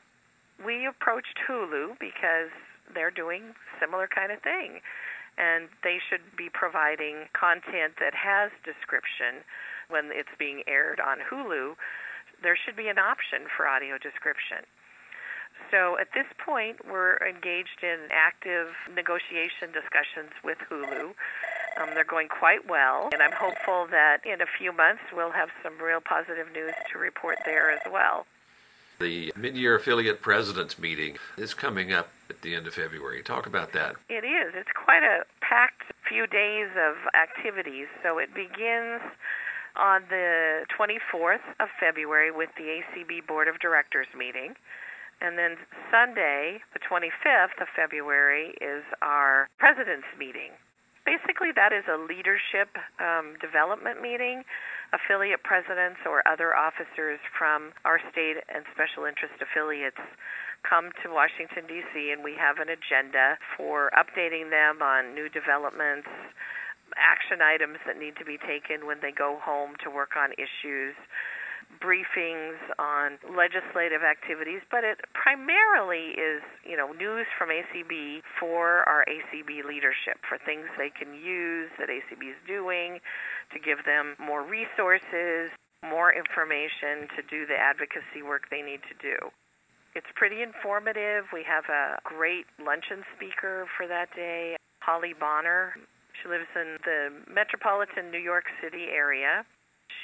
we 0.62 0.86
approached 0.86 1.38
Hulu 1.50 1.98
because 1.98 2.54
they're 2.94 3.14
doing 3.14 3.54
similar 3.82 4.06
kind 4.06 4.32
of 4.32 4.42
thing 4.42 4.82
and 5.42 5.68
they 5.84 5.98
should 5.98 6.22
be 6.38 6.54
providing 6.54 7.26
content 7.34 7.98
that 7.98 8.14
has 8.14 8.54
description 8.62 9.42
when 9.90 10.14
it's 10.14 10.32
being 10.38 10.62
aired 10.70 11.02
on 11.02 11.18
Hulu. 11.18 11.74
There 12.46 12.56
should 12.56 12.78
be 12.78 12.88
an 12.88 13.02
option 13.02 13.50
for 13.58 13.68
audio 13.68 13.98
description. 13.98 14.70
So 15.74 15.98
at 15.98 16.14
this 16.14 16.30
point, 16.46 16.86
we're 16.86 17.18
engaged 17.26 17.82
in 17.82 18.10
active 18.14 18.70
negotiation 18.94 19.74
discussions 19.74 20.32
with 20.46 20.58
Hulu. 20.70 21.18
Um, 21.80 21.90
they're 21.94 22.04
going 22.04 22.28
quite 22.28 22.68
well, 22.70 23.10
and 23.14 23.22
I'm 23.22 23.34
hopeful 23.34 23.88
that 23.90 24.26
in 24.26 24.42
a 24.42 24.50
few 24.60 24.72
months 24.72 25.02
we'll 25.14 25.32
have 25.32 25.50
some 25.64 25.82
real 25.82 26.02
positive 26.02 26.48
news 26.54 26.74
to 26.92 27.00
report 27.00 27.38
there 27.46 27.72
as 27.72 27.82
well. 27.90 28.26
The 29.02 29.34
mid 29.36 29.58
year 29.58 29.76
affiliate 29.76 30.22
presidents 30.22 30.78
meeting 30.78 31.18
is 31.38 31.54
coming 31.56 31.92
up 31.92 32.10
at 32.30 32.42
the 32.42 32.54
end 32.54 32.68
of 32.68 32.76
February. 32.76 33.24
Talk 33.24 33.48
about 33.48 33.74
that. 33.74 33.96
It 34.10 34.24
is. 34.24 34.54
It's 34.56 34.70
quite 34.78 35.02
a 35.02 35.26
packed 35.42 35.92
few 36.08 36.28
days 36.28 36.70
of 36.78 36.96
activities. 37.18 37.88
So 38.04 38.20
it 38.20 38.34
begins 38.34 39.02
on 39.76 40.04
the 40.10 40.66
24th 40.78 41.42
of 41.60 41.70
February 41.80 42.30
with 42.30 42.50
the 42.58 42.82
ACB 42.82 43.26
Board 43.26 43.48
of 43.48 43.60
Directors 43.60 44.08
meeting. 44.16 44.54
And 45.20 45.38
then 45.38 45.58
Sunday, 45.90 46.62
the 46.74 46.80
25th 46.80 47.62
of 47.62 47.68
February, 47.76 48.54
is 48.62 48.84
our 49.02 49.48
president's 49.58 50.10
meeting. 50.18 50.52
Basically, 51.06 51.50
that 51.56 51.74
is 51.74 51.86
a 51.90 51.98
leadership 51.98 52.78
um, 53.00 53.34
development 53.42 54.02
meeting 54.02 54.44
affiliate 54.92 55.44
presidents 55.44 56.00
or 56.06 56.26
other 56.28 56.56
officers 56.56 57.20
from 57.38 57.72
our 57.88 58.00
state 58.12 58.38
and 58.52 58.68
special 58.76 59.08
interest 59.08 59.36
affiliates 59.40 60.00
come 60.68 60.92
to 61.02 61.10
Washington, 61.10 61.66
D.C., 61.66 62.12
and 62.14 62.24
we 62.24 62.36
have 62.38 62.62
an 62.62 62.70
agenda 62.70 63.40
for 63.58 63.90
updating 63.98 64.52
them 64.52 64.84
on 64.84 65.16
new 65.16 65.28
developments, 65.30 66.08
action 67.00 67.42
items 67.42 67.80
that 67.88 67.98
need 67.98 68.14
to 68.20 68.26
be 68.26 68.38
taken 68.38 68.86
when 68.86 69.00
they 69.02 69.12
go 69.12 69.40
home 69.42 69.74
to 69.84 69.90
work 69.90 70.14
on 70.20 70.36
issues, 70.38 70.94
briefings 71.80 72.60
on 72.78 73.16
legislative 73.32 74.04
activities, 74.04 74.60
but 74.70 74.84
it 74.84 75.00
primarily 75.16 76.20
is, 76.20 76.44
you 76.68 76.76
know, 76.76 76.92
news 76.92 77.26
from 77.40 77.48
ACB 77.48 78.20
for 78.40 78.84
our 78.90 79.06
ACB 79.08 79.64
leadership, 79.64 80.20
for 80.28 80.38
things 80.44 80.68
they 80.76 80.92
can 80.92 81.16
use 81.16 81.72
that 81.80 81.88
ACB 81.88 82.36
is 82.36 82.42
doing, 82.46 83.00
to 83.54 83.60
give 83.60 83.86
them 83.86 84.16
more 84.20 84.44
resources, 84.44 85.52
more 85.84 86.14
information 86.14 87.10
to 87.18 87.22
do 87.26 87.46
the 87.46 87.58
advocacy 87.58 88.22
work 88.22 88.50
they 88.50 88.62
need 88.62 88.82
to 88.90 88.96
do. 89.02 89.18
It's 89.94 90.08
pretty 90.16 90.42
informative. 90.42 91.26
We 91.34 91.44
have 91.44 91.68
a 91.68 92.00
great 92.04 92.48
luncheon 92.64 93.04
speaker 93.16 93.68
for 93.76 93.88
that 93.88 94.08
day, 94.16 94.56
Holly 94.80 95.14
Bonner. 95.18 95.76
She 96.22 96.30
lives 96.30 96.48
in 96.56 96.78
the 96.86 97.12
metropolitan 97.28 98.12
New 98.12 98.22
York 98.22 98.46
City 98.64 98.88
area. 98.88 99.44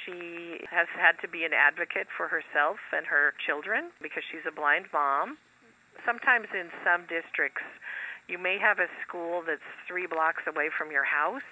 She 0.04 0.60
has 0.68 0.88
had 0.92 1.16
to 1.24 1.28
be 1.28 1.44
an 1.44 1.56
advocate 1.56 2.08
for 2.16 2.28
herself 2.28 2.76
and 2.92 3.06
her 3.06 3.32
children 3.46 3.88
because 4.02 4.22
she's 4.28 4.44
a 4.44 4.52
blind 4.52 4.92
mom. 4.92 5.38
Sometimes 6.04 6.48
in 6.52 6.68
some 6.84 7.08
districts, 7.08 7.64
you 8.28 8.36
may 8.36 8.58
have 8.60 8.78
a 8.78 8.92
school 9.06 9.40
that's 9.46 9.64
three 9.88 10.06
blocks 10.06 10.44
away 10.44 10.68
from 10.76 10.92
your 10.92 11.04
house 11.04 11.48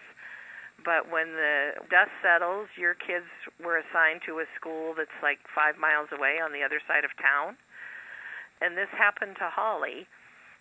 but 0.86 1.10
when 1.10 1.34
the 1.34 1.74
dust 1.90 2.14
settles, 2.22 2.70
your 2.78 2.94
kids 2.94 3.26
were 3.58 3.82
assigned 3.82 4.22
to 4.30 4.38
a 4.38 4.46
school 4.54 4.94
that's 4.94 5.18
like 5.18 5.42
five 5.50 5.74
miles 5.76 6.06
away 6.14 6.38
on 6.38 6.54
the 6.54 6.62
other 6.62 6.78
side 6.86 7.02
of 7.02 7.10
town. 7.18 7.58
And 8.62 8.78
this 8.78 8.88
happened 8.94 9.34
to 9.42 9.50
Holly, 9.50 10.06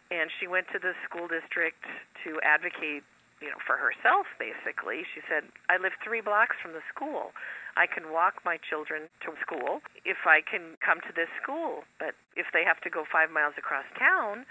and 0.09 0.33
she 0.41 0.49
went 0.49 0.65
to 0.73 0.81
the 0.81 0.97
school 1.05 1.29
district 1.29 1.85
to 2.25 2.41
advocate, 2.41 3.05
you 3.37 3.53
know, 3.53 3.61
for 3.69 3.77
herself. 3.77 4.25
Basically, 4.41 5.05
she 5.13 5.21
said, 5.29 5.45
"I 5.69 5.77
live 5.77 5.93
three 6.03 6.25
blocks 6.25 6.57
from 6.57 6.73
the 6.73 6.83
school. 6.89 7.31
I 7.77 7.85
can 7.85 8.09
walk 8.09 8.41
my 8.43 8.57
children 8.57 9.07
to 9.21 9.37
school 9.45 9.85
if 10.03 10.25
I 10.25 10.41
can 10.41 10.75
come 10.81 11.01
to 11.05 11.13
this 11.13 11.29
school. 11.37 11.85
But 12.01 12.15
if 12.35 12.49
they 12.51 12.65
have 12.65 12.81
to 12.81 12.89
go 12.89 13.05
five 13.05 13.29
miles 13.29 13.53
across 13.61 13.85
town, 13.93 14.47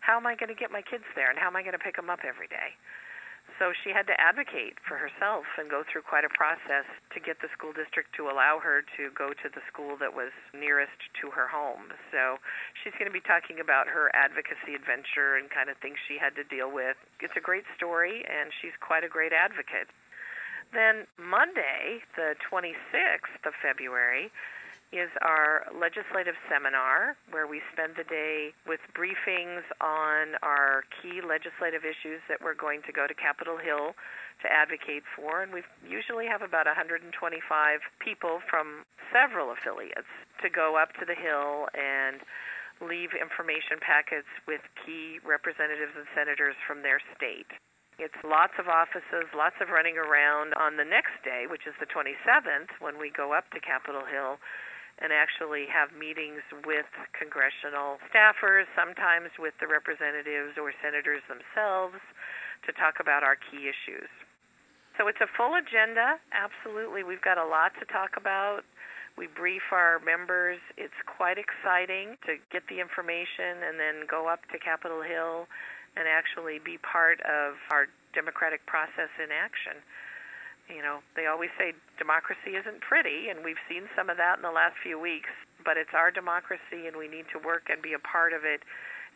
how 0.00 0.16
am 0.16 0.26
I 0.26 0.36
going 0.36 0.54
to 0.54 0.54
get 0.54 0.70
my 0.70 0.82
kids 0.82 1.04
there, 1.18 1.28
and 1.28 1.38
how 1.38 1.48
am 1.48 1.56
I 1.56 1.62
going 1.66 1.74
to 1.76 1.82
pick 1.82 1.96
them 1.96 2.08
up 2.08 2.22
every 2.24 2.46
day?" 2.46 2.78
So 3.58 3.72
she 3.72 3.88
had 3.88 4.04
to 4.12 4.16
advocate 4.20 4.76
for 4.84 5.00
herself 5.00 5.48
and 5.56 5.72
go 5.72 5.80
through 5.88 6.04
quite 6.04 6.28
a 6.28 6.32
process 6.36 6.84
to 7.16 7.18
get 7.20 7.40
the 7.40 7.48
school 7.56 7.72
district 7.72 8.12
to 8.20 8.28
allow 8.28 8.60
her 8.60 8.84
to 9.00 9.08
go 9.16 9.32
to 9.32 9.48
the 9.48 9.64
school 9.64 9.96
that 9.96 10.12
was 10.12 10.28
nearest 10.52 11.00
to 11.24 11.32
her 11.32 11.48
home. 11.48 11.88
So 12.12 12.36
she's 12.84 12.92
going 13.00 13.08
to 13.08 13.16
be 13.16 13.24
talking 13.24 13.56
about 13.56 13.88
her 13.88 14.12
advocacy 14.12 14.76
adventure 14.76 15.40
and 15.40 15.48
kind 15.48 15.72
of 15.72 15.80
things 15.80 15.96
she 16.04 16.20
had 16.20 16.36
to 16.36 16.44
deal 16.44 16.68
with. 16.68 17.00
It's 17.24 17.36
a 17.36 17.44
great 17.44 17.64
story, 17.80 18.20
and 18.28 18.52
she's 18.60 18.76
quite 18.84 19.08
a 19.08 19.10
great 19.10 19.32
advocate. 19.32 19.88
Then 20.76 21.08
Monday, 21.16 22.04
the 22.18 22.36
26th 22.44 23.40
of 23.46 23.54
February, 23.62 24.28
is 24.94 25.10
our 25.22 25.66
legislative 25.74 26.38
seminar 26.46 27.18
where 27.34 27.46
we 27.46 27.60
spend 27.74 27.98
the 27.98 28.06
day 28.06 28.54
with 28.66 28.78
briefings 28.94 29.66
on 29.82 30.38
our 30.46 30.86
key 31.02 31.18
legislative 31.18 31.82
issues 31.82 32.22
that 32.30 32.38
we're 32.38 32.56
going 32.56 32.80
to 32.86 32.92
go 32.94 33.06
to 33.06 33.14
Capitol 33.14 33.58
Hill 33.58 33.98
to 34.42 34.46
advocate 34.46 35.02
for. 35.18 35.42
And 35.42 35.50
we 35.50 35.66
usually 35.82 36.30
have 36.30 36.42
about 36.42 36.70
125 36.70 37.10
people 37.98 38.38
from 38.46 38.86
several 39.10 39.50
affiliates 39.50 40.10
to 40.42 40.48
go 40.48 40.78
up 40.78 40.94
to 41.02 41.04
the 41.04 41.18
Hill 41.18 41.66
and 41.74 42.22
leave 42.78 43.16
information 43.16 43.80
packets 43.80 44.28
with 44.46 44.60
key 44.84 45.18
representatives 45.24 45.96
and 45.96 46.06
senators 46.12 46.54
from 46.68 46.84
their 46.84 47.00
state. 47.16 47.48
It's 47.96 48.16
lots 48.20 48.52
of 48.60 48.68
offices, 48.68 49.24
lots 49.32 49.56
of 49.64 49.72
running 49.72 49.96
around 49.96 50.52
on 50.52 50.76
the 50.76 50.84
next 50.84 51.16
day, 51.24 51.48
which 51.48 51.64
is 51.64 51.72
the 51.80 51.88
27th, 51.88 52.68
when 52.76 53.00
we 53.00 53.08
go 53.08 53.32
up 53.32 53.48
to 53.56 53.60
Capitol 53.60 54.04
Hill 54.04 54.36
and 54.98 55.12
actually 55.12 55.68
have 55.68 55.92
meetings 55.92 56.40
with 56.64 56.88
congressional 57.12 58.00
staffers, 58.08 58.64
sometimes 58.72 59.28
with 59.36 59.52
the 59.60 59.68
representatives 59.68 60.56
or 60.56 60.72
senators 60.80 61.20
themselves, 61.28 62.00
to 62.64 62.72
talk 62.72 62.96
about 63.00 63.20
our 63.20 63.36
key 63.36 63.68
issues. 63.68 64.08
So 64.96 65.08
it's 65.08 65.20
a 65.20 65.28
full 65.36 65.52
agenda, 65.60 66.16
absolutely. 66.32 67.04
We've 67.04 67.20
got 67.20 67.36
a 67.36 67.44
lot 67.44 67.76
to 67.80 67.84
talk 67.92 68.16
about. 68.16 68.64
We 69.20 69.28
brief 69.28 69.68
our 69.72 70.00
members. 70.00 70.56
It's 70.80 70.96
quite 71.04 71.36
exciting 71.36 72.16
to 72.24 72.40
get 72.48 72.64
the 72.68 72.80
information 72.80 73.60
and 73.60 73.76
then 73.76 74.08
go 74.08 74.28
up 74.28 74.40
to 74.52 74.56
Capitol 74.56 75.04
Hill 75.04 75.44
and 75.96 76.08
actually 76.08 76.60
be 76.60 76.80
part 76.80 77.20
of 77.24 77.60
our 77.68 77.88
democratic 78.16 78.64
process 78.64 79.12
in 79.20 79.28
action 79.28 79.84
you 80.68 80.82
know, 80.82 81.00
they 81.14 81.26
always 81.26 81.50
say 81.58 81.72
democracy 81.98 82.56
isn't 82.58 82.80
pretty, 82.80 83.28
and 83.28 83.44
we've 83.44 83.60
seen 83.68 83.84
some 83.94 84.10
of 84.10 84.16
that 84.16 84.36
in 84.36 84.42
the 84.42 84.50
last 84.50 84.74
few 84.82 84.98
weeks, 84.98 85.30
but 85.64 85.76
it's 85.76 85.94
our 85.94 86.10
democracy, 86.10 86.86
and 86.86 86.96
we 86.96 87.08
need 87.08 87.26
to 87.32 87.38
work 87.38 87.68
and 87.70 87.82
be 87.82 87.92
a 87.92 88.02
part 88.02 88.32
of 88.32 88.44
it 88.44 88.62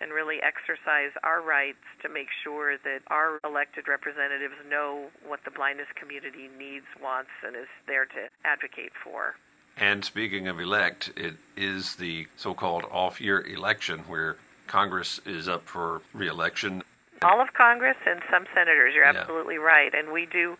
and 0.00 0.12
really 0.12 0.38
exercise 0.42 1.12
our 1.22 1.42
rights 1.42 1.84
to 2.02 2.08
make 2.08 2.28
sure 2.42 2.78
that 2.78 3.00
our 3.08 3.38
elected 3.44 3.86
representatives 3.86 4.54
know 4.68 5.08
what 5.26 5.40
the 5.44 5.50
blindness 5.50 5.88
community 5.94 6.48
needs, 6.58 6.86
wants, 7.02 7.30
and 7.46 7.54
is 7.54 7.68
there 7.86 8.06
to 8.06 8.28
advocate 8.44 8.92
for. 9.04 9.34
And 9.76 10.04
speaking 10.04 10.48
of 10.48 10.58
elect, 10.58 11.12
it 11.16 11.34
is 11.56 11.96
the 11.96 12.26
so 12.36 12.54
called 12.54 12.84
off 12.90 13.20
year 13.20 13.40
election 13.46 14.00
where 14.08 14.36
Congress 14.66 15.20
is 15.26 15.48
up 15.48 15.66
for 15.66 16.00
reelection. 16.14 16.82
All 17.22 17.40
of 17.40 17.52
Congress 17.52 17.96
and 18.06 18.20
some 18.30 18.46
senators, 18.54 18.94
you're 18.94 19.04
yeah. 19.04 19.20
absolutely 19.20 19.58
right. 19.58 19.92
And 19.94 20.12
we 20.12 20.26
do 20.26 20.56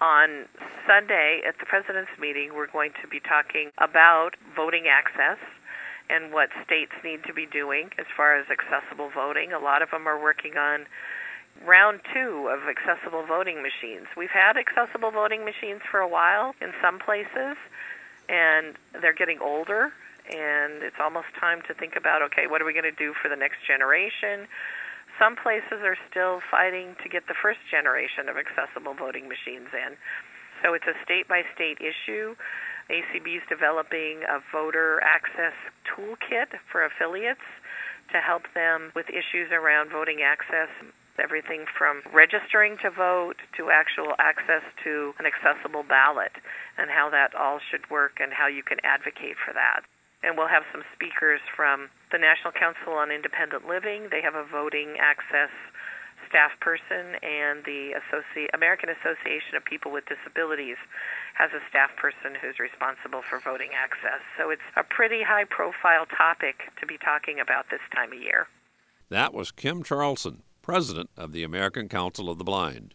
on 0.00 0.46
Sunday 0.86 1.42
at 1.46 1.58
the 1.58 1.66
President's 1.66 2.10
meeting, 2.20 2.54
we're 2.54 2.70
going 2.70 2.92
to 3.02 3.08
be 3.08 3.20
talking 3.20 3.70
about 3.78 4.36
voting 4.56 4.84
access 4.88 5.38
and 6.10 6.32
what 6.32 6.50
states 6.64 6.92
need 7.02 7.24
to 7.26 7.32
be 7.32 7.46
doing 7.46 7.90
as 7.98 8.06
far 8.16 8.36
as 8.36 8.46
accessible 8.50 9.10
voting. 9.14 9.52
A 9.52 9.58
lot 9.58 9.82
of 9.82 9.90
them 9.90 10.06
are 10.06 10.20
working 10.20 10.56
on 10.56 10.86
round 11.66 12.00
two 12.12 12.50
of 12.50 12.68
accessible 12.68 13.24
voting 13.26 13.62
machines. 13.62 14.06
We've 14.16 14.34
had 14.34 14.56
accessible 14.56 15.10
voting 15.10 15.44
machines 15.44 15.80
for 15.90 16.00
a 16.00 16.08
while 16.08 16.54
in 16.60 16.72
some 16.82 16.98
places, 16.98 17.56
and 18.28 18.74
they're 19.00 19.14
getting 19.14 19.38
older, 19.40 19.92
and 20.28 20.82
it's 20.82 20.98
almost 21.00 21.28
time 21.38 21.62
to 21.68 21.74
think 21.74 21.94
about 21.96 22.22
okay, 22.22 22.46
what 22.48 22.60
are 22.60 22.64
we 22.64 22.72
going 22.72 22.88
to 22.88 22.98
do 22.98 23.14
for 23.22 23.28
the 23.28 23.36
next 23.36 23.64
generation? 23.66 24.48
Some 25.18 25.36
places 25.36 25.82
are 25.82 25.96
still 26.10 26.40
fighting 26.50 26.96
to 27.02 27.08
get 27.08 27.26
the 27.26 27.38
first 27.38 27.60
generation 27.70 28.28
of 28.28 28.36
accessible 28.36 28.94
voting 28.94 29.28
machines 29.30 29.70
in. 29.70 29.94
So 30.62 30.74
it's 30.74 30.86
a 30.86 30.96
state 31.04 31.28
by 31.28 31.42
state 31.54 31.78
issue. 31.78 32.34
ACB 32.90 33.38
is 33.38 33.46
developing 33.48 34.24
a 34.28 34.40
voter 34.52 35.00
access 35.04 35.54
toolkit 35.86 36.52
for 36.70 36.84
affiliates 36.84 37.44
to 38.12 38.18
help 38.20 38.44
them 38.54 38.92
with 38.94 39.06
issues 39.08 39.48
around 39.52 39.90
voting 39.90 40.20
access 40.20 40.68
everything 41.18 41.64
from 41.78 42.02
registering 42.12 42.76
to 42.82 42.90
vote 42.90 43.38
to 43.56 43.70
actual 43.70 44.14
access 44.18 44.62
to 44.82 45.14
an 45.18 45.26
accessible 45.26 45.84
ballot 45.86 46.32
and 46.78 46.90
how 46.90 47.08
that 47.10 47.34
all 47.34 47.60
should 47.70 47.88
work 47.90 48.18
and 48.18 48.32
how 48.32 48.46
you 48.46 48.62
can 48.62 48.78
advocate 48.82 49.36
for 49.38 49.54
that. 49.54 49.86
And 50.22 50.36
we'll 50.36 50.48
have 50.48 50.64
some 50.72 50.82
speakers 50.94 51.40
from 51.54 51.88
the 52.14 52.22
National 52.22 52.54
Council 52.54 52.92
on 52.94 53.10
Independent 53.10 53.66
Living. 53.66 54.06
They 54.08 54.22
have 54.22 54.38
a 54.38 54.46
voting 54.46 54.94
access 55.02 55.50
staff 56.30 56.54
person, 56.60 57.18
and 57.26 57.66
the 57.66 57.98
Associ- 57.98 58.46
American 58.54 58.88
Association 58.88 59.58
of 59.58 59.64
People 59.64 59.90
with 59.90 60.04
Disabilities 60.06 60.78
has 61.34 61.50
a 61.50 61.58
staff 61.68 61.90
person 61.98 62.38
who's 62.38 62.60
responsible 62.62 63.22
for 63.28 63.40
voting 63.40 63.70
access. 63.74 64.22
So 64.38 64.50
it's 64.50 64.62
a 64.76 64.84
pretty 64.84 65.26
high 65.26 65.42
profile 65.42 66.06
topic 66.06 66.70
to 66.78 66.86
be 66.86 66.98
talking 66.98 67.40
about 67.40 67.66
this 67.70 67.82
time 67.92 68.12
of 68.12 68.22
year. 68.22 68.46
That 69.10 69.34
was 69.34 69.50
Kim 69.50 69.82
Charlson, 69.82 70.44
president 70.62 71.10
of 71.16 71.32
the 71.32 71.42
American 71.42 71.88
Council 71.88 72.30
of 72.30 72.38
the 72.38 72.44
Blind. 72.44 72.94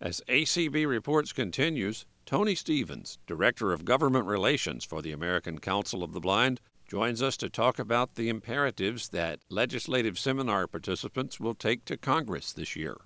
As 0.00 0.22
ACB 0.28 0.86
Reports 0.86 1.32
continues, 1.32 2.06
Tony 2.24 2.54
Stephens, 2.54 3.18
Director 3.26 3.72
of 3.72 3.84
Government 3.84 4.26
Relations 4.26 4.84
for 4.84 5.02
the 5.02 5.12
American 5.12 5.58
Council 5.58 6.04
of 6.04 6.12
the 6.12 6.20
Blind, 6.20 6.60
joins 6.86 7.22
us 7.22 7.36
to 7.38 7.48
talk 7.48 7.78
about 7.78 8.14
the 8.14 8.28
imperatives 8.28 9.08
that 9.10 9.40
legislative 9.48 10.18
seminar 10.18 10.66
participants 10.66 11.40
will 11.40 11.54
take 11.54 11.84
to 11.86 11.96
Congress 11.96 12.52
this 12.52 12.76
year. 12.76 12.96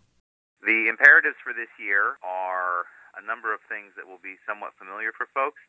The 0.62 0.90
imperatives 0.90 1.38
for 1.42 1.54
this 1.54 1.70
year 1.78 2.18
are 2.26 2.90
a 3.14 3.22
number 3.22 3.54
of 3.54 3.62
things 3.70 3.94
that 3.94 4.06
will 4.06 4.22
be 4.22 4.36
somewhat 4.42 4.74
familiar 4.78 5.14
for 5.14 5.30
folks, 5.30 5.62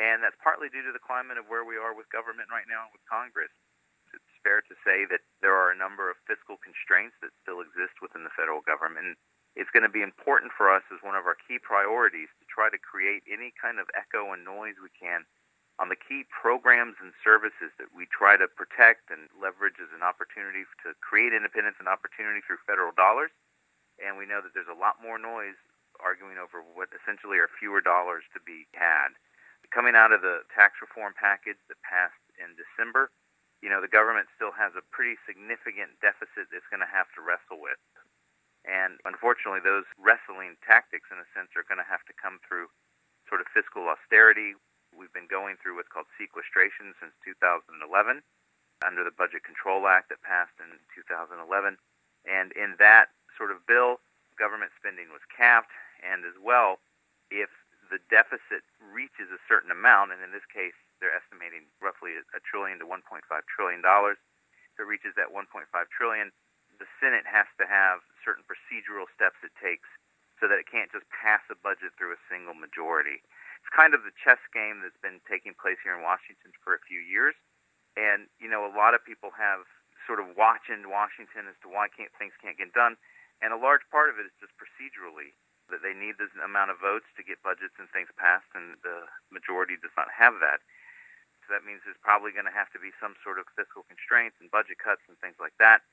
and 0.00 0.24
that's 0.24 0.38
partly 0.40 0.72
due 0.72 0.84
to 0.84 0.92
the 0.92 1.02
climate 1.02 1.36
of 1.36 1.48
where 1.48 1.64
we 1.64 1.76
are 1.76 1.92
with 1.92 2.08
government 2.08 2.48
right 2.48 2.66
now 2.68 2.88
and 2.88 2.92
with 2.96 3.04
Congress. 3.04 3.52
It's 4.10 4.42
fair 4.42 4.64
to 4.64 4.74
say 4.82 5.04
that 5.06 5.22
there 5.44 5.54
are 5.54 5.70
a 5.70 5.78
number 5.78 6.10
of 6.10 6.18
fiscal 6.24 6.56
constraints 6.58 7.14
that 7.20 7.36
still 7.44 7.60
exist 7.60 8.00
within 8.00 8.24
the 8.24 8.34
federal 8.34 8.64
government. 8.64 9.14
And 9.14 9.16
it's 9.54 9.70
going 9.70 9.86
to 9.86 9.92
be 9.92 10.02
important 10.02 10.50
for 10.56 10.72
us 10.72 10.82
as 10.90 11.02
one 11.04 11.14
of 11.14 11.28
our 11.28 11.36
key 11.46 11.60
priorities 11.62 12.30
to 12.40 12.44
try 12.48 12.72
to 12.72 12.80
create 12.80 13.22
any 13.30 13.52
kind 13.54 13.78
of 13.78 13.86
echo 13.94 14.32
and 14.34 14.42
noise 14.42 14.78
we 14.82 14.90
can 14.94 15.28
on 15.80 15.88
the 15.88 15.96
key 15.96 16.28
programs 16.28 17.00
and 17.00 17.16
services 17.24 17.72
that 17.80 17.88
we 17.96 18.04
try 18.12 18.36
to 18.36 18.44
protect 18.44 19.08
and 19.08 19.32
leverage 19.32 19.80
as 19.80 19.88
an 19.96 20.04
opportunity 20.04 20.68
to 20.84 20.92
create 21.00 21.32
independence 21.32 21.80
and 21.80 21.88
opportunity 21.88 22.44
through 22.44 22.60
federal 22.68 22.92
dollars. 22.92 23.32
And 23.96 24.20
we 24.20 24.28
know 24.28 24.44
that 24.44 24.52
there's 24.52 24.68
a 24.68 24.76
lot 24.76 25.00
more 25.00 25.16
noise 25.16 25.56
arguing 25.96 26.36
over 26.36 26.60
what 26.60 26.92
essentially 26.92 27.40
are 27.40 27.48
fewer 27.48 27.80
dollars 27.80 28.28
to 28.36 28.40
be 28.44 28.68
had. 28.76 29.16
Coming 29.72 29.96
out 29.96 30.12
of 30.12 30.20
the 30.20 30.44
tax 30.52 30.76
reform 30.84 31.16
package 31.16 31.60
that 31.72 31.80
passed 31.80 32.20
in 32.36 32.52
December, 32.60 33.08
you 33.64 33.72
know, 33.72 33.80
the 33.80 33.92
government 33.92 34.28
still 34.36 34.52
has 34.52 34.76
a 34.76 34.84
pretty 34.92 35.16
significant 35.24 35.96
deficit 36.04 36.52
it's 36.52 36.68
going 36.68 36.84
to 36.84 36.88
have 36.88 37.08
to 37.16 37.24
wrestle 37.24 37.60
with. 37.60 37.80
And 38.68 39.00
unfortunately, 39.08 39.64
those 39.64 39.88
wrestling 39.96 40.60
tactics, 40.60 41.08
in 41.08 41.16
a 41.16 41.28
sense, 41.32 41.56
are 41.56 41.64
going 41.64 41.80
to 41.80 41.88
have 41.88 42.04
to 42.08 42.16
come 42.16 42.40
through 42.44 42.68
sort 43.28 43.40
of 43.40 43.48
fiscal 43.52 43.88
austerity, 43.88 44.56
We've 45.00 45.16
been 45.16 45.32
going 45.32 45.56
through 45.56 45.80
what's 45.80 45.88
called 45.88 46.12
sequestration 46.20 46.92
since 47.00 47.16
2011 47.24 48.20
under 48.84 49.00
the 49.00 49.16
Budget 49.16 49.48
Control 49.48 49.88
Act 49.88 50.12
that 50.12 50.20
passed 50.20 50.52
in 50.60 50.76
2011. 50.92 51.40
And 52.28 52.52
in 52.52 52.76
that 52.76 53.08
sort 53.32 53.48
of 53.48 53.64
bill, 53.64 54.04
government 54.36 54.76
spending 54.76 55.08
was 55.08 55.24
capped, 55.32 55.72
and 56.04 56.28
as 56.28 56.36
well, 56.36 56.84
if 57.32 57.48
the 57.88 57.96
deficit 58.12 58.60
reaches 58.76 59.32
a 59.32 59.40
certain 59.48 59.72
amount, 59.72 60.12
and 60.12 60.20
in 60.20 60.36
this 60.36 60.44
case, 60.52 60.76
they're 61.00 61.16
estimating 61.16 61.64
roughly 61.80 62.20
a 62.20 62.40
trillion 62.44 62.76
to 62.76 62.84
1.5 62.84 63.24
trillion 63.48 63.80
dollars. 63.80 64.20
If 64.76 64.84
it 64.84 64.88
reaches 64.88 65.16
that 65.16 65.32
1.5 65.32 65.64
trillion, 65.88 66.28
the 66.76 66.88
Senate 67.00 67.24
has 67.24 67.48
to 67.56 67.64
have 67.64 68.04
certain 68.20 68.44
procedural 68.44 69.08
steps 69.16 69.40
it 69.40 69.56
takes 69.56 69.88
so 70.36 70.44
that 70.44 70.60
it 70.60 70.68
can't 70.68 70.92
just 70.92 71.08
pass 71.08 71.40
a 71.48 71.56
budget 71.56 71.96
through 71.96 72.12
a 72.12 72.20
single 72.28 72.52
majority 72.52 73.24
it's 73.60 73.68
kind 73.76 73.92
of 73.92 74.08
the 74.08 74.16
chess 74.16 74.40
game 74.56 74.80
that's 74.80 74.96
been 75.04 75.20
taking 75.28 75.52
place 75.52 75.76
here 75.84 75.92
in 75.92 76.00
Washington 76.00 76.56
for 76.64 76.72
a 76.72 76.80
few 76.88 77.04
years. 77.04 77.36
And, 77.94 78.32
you 78.40 78.48
know, 78.48 78.64
a 78.64 78.72
lot 78.72 78.96
of 78.96 79.04
people 79.04 79.28
have 79.36 79.68
sort 80.08 80.16
of 80.16 80.32
watching 80.32 80.88
Washington 80.88 81.44
as 81.44 81.60
to 81.60 81.68
why 81.68 81.92
can't, 81.92 82.08
things 82.16 82.32
can't 82.40 82.56
get 82.56 82.72
done. 82.72 82.96
And 83.44 83.52
a 83.52 83.60
large 83.60 83.84
part 83.92 84.08
of 84.08 84.16
it 84.16 84.24
is 84.24 84.34
just 84.40 84.56
procedurally 84.56 85.36
that 85.68 85.84
they 85.84 85.94
need 85.94 86.16
this 86.16 86.32
amount 86.40 86.72
of 86.72 86.80
votes 86.82 87.06
to 87.14 87.22
get 87.22 87.44
budgets 87.46 87.76
and 87.78 87.86
things 87.94 88.10
passed, 88.18 88.48
and 88.56 88.80
the 88.82 89.06
majority 89.30 89.78
does 89.78 89.94
not 89.94 90.10
have 90.10 90.40
that. 90.42 90.64
So 91.46 91.54
that 91.54 91.62
means 91.62 91.84
there's 91.86 92.00
probably 92.02 92.34
going 92.34 92.48
to 92.50 92.54
have 92.54 92.72
to 92.74 92.80
be 92.82 92.90
some 92.98 93.14
sort 93.22 93.38
of 93.38 93.46
fiscal 93.54 93.86
constraints 93.86 94.36
and 94.42 94.50
budget 94.50 94.82
cuts 94.82 95.04
and 95.06 95.14
things 95.22 95.38
like 95.38 95.54
that. 95.62 95.86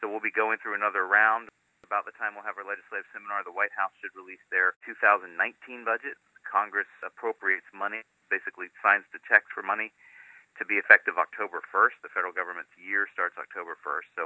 So 0.00 0.10
we'll 0.10 0.22
be 0.22 0.34
going 0.34 0.60
through 0.60 0.76
another 0.76 1.08
round. 1.08 1.48
About 1.84 2.08
the 2.08 2.16
time 2.16 2.32
we'll 2.32 2.48
have 2.48 2.56
our 2.56 2.64
legislative 2.64 3.08
seminar, 3.12 3.44
the 3.44 3.52
White 3.52 3.72
House 3.76 3.92
should 4.00 4.16
release 4.16 4.40
their 4.48 4.76
2019 4.88 5.36
budget. 5.84 6.16
Congress 6.54 6.86
appropriates 7.02 7.66
money, 7.74 8.06
basically 8.30 8.70
signs 8.78 9.02
the 9.10 9.18
checks 9.26 9.50
for 9.50 9.66
money 9.66 9.90
to 10.54 10.62
be 10.62 10.78
effective 10.78 11.18
October 11.18 11.58
1st. 11.74 11.98
The 12.06 12.14
federal 12.14 12.30
government's 12.30 12.70
year 12.78 13.10
starts 13.10 13.34
October 13.34 13.74
1st. 13.82 14.06
So 14.14 14.22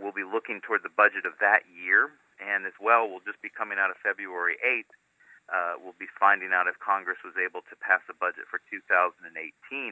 we'll 0.00 0.16
be 0.16 0.24
looking 0.24 0.64
toward 0.64 0.80
the 0.80 0.96
budget 0.96 1.28
of 1.28 1.36
that 1.44 1.68
year. 1.68 2.08
And 2.40 2.64
as 2.64 2.72
well, 2.80 3.04
we'll 3.04 3.24
just 3.28 3.44
be 3.44 3.52
coming 3.52 3.76
out 3.76 3.92
of 3.92 4.00
February 4.00 4.56
8th. 4.64 4.96
Uh, 5.52 5.74
we'll 5.80 5.96
be 6.00 6.08
finding 6.16 6.56
out 6.56 6.68
if 6.68 6.80
Congress 6.80 7.20
was 7.20 7.36
able 7.36 7.60
to 7.68 7.76
pass 7.84 8.00
a 8.08 8.16
budget 8.16 8.48
for 8.48 8.64
2018 8.72 9.28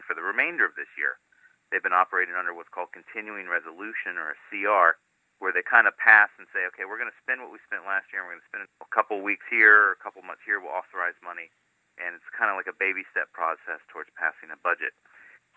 for 0.04 0.16
the 0.16 0.24
remainder 0.24 0.64
of 0.64 0.76
this 0.80 0.88
year. 0.96 1.20
They've 1.68 1.84
been 1.84 1.96
operating 1.96 2.36
under 2.36 2.56
what's 2.56 2.72
called 2.72 2.96
continuing 2.96 3.48
resolution 3.52 4.16
or 4.16 4.36
a 4.36 4.40
CR, 4.48 4.96
where 5.40 5.52
they 5.52 5.64
kind 5.64 5.88
of 5.88 5.96
pass 6.00 6.28
and 6.40 6.48
say, 6.52 6.64
okay, 6.72 6.88
we're 6.88 7.00
going 7.00 7.12
to 7.12 7.22
spend 7.24 7.40
what 7.40 7.52
we 7.52 7.60
spent 7.68 7.88
last 7.88 8.08
year, 8.12 8.20
and 8.22 8.28
we're 8.28 8.38
going 8.38 8.46
to 8.46 8.52
spend 8.52 8.64
a 8.68 8.92
couple 8.92 9.20
weeks 9.20 9.44
here, 9.48 9.96
a 9.96 10.00
couple 10.00 10.20
months 10.24 10.44
here. 10.44 10.60
We'll 10.60 10.76
authorize 10.76 11.16
money 11.24 11.48
and 11.96 12.16
it's 12.16 12.28
kind 12.32 12.48
of 12.52 12.56
like 12.56 12.68
a 12.70 12.76
baby 12.76 13.04
step 13.08 13.32
process 13.32 13.80
towards 13.88 14.12
passing 14.16 14.52
a 14.52 14.58
budget. 14.60 14.92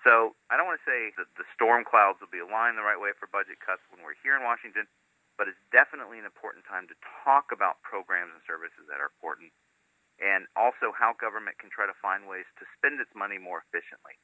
So 0.04 0.36
I 0.48 0.56
don't 0.56 0.68
want 0.68 0.80
to 0.80 0.88
say 0.88 1.12
that 1.20 1.28
the 1.36 1.48
storm 1.52 1.84
clouds 1.84 2.24
will 2.24 2.32
be 2.32 2.40
aligned 2.40 2.80
the 2.80 2.88
right 2.88 3.00
way 3.00 3.12
for 3.20 3.28
budget 3.28 3.60
cuts 3.60 3.84
when 3.92 4.00
we're 4.00 4.16
here 4.24 4.40
in 4.40 4.48
Washington, 4.48 4.88
but 5.36 5.52
it's 5.52 5.60
definitely 5.76 6.20
an 6.20 6.28
important 6.28 6.64
time 6.64 6.88
to 6.88 6.96
talk 7.24 7.52
about 7.52 7.84
programs 7.84 8.32
and 8.32 8.44
services 8.48 8.88
that 8.88 9.04
are 9.04 9.12
important, 9.12 9.52
and 10.24 10.48
also 10.56 10.96
how 10.96 11.16
government 11.20 11.60
can 11.60 11.68
try 11.68 11.84
to 11.84 11.96
find 12.00 12.32
ways 12.32 12.48
to 12.60 12.68
spend 12.80 13.04
its 13.04 13.12
money 13.12 13.36
more 13.36 13.64
efficiently. 13.68 14.16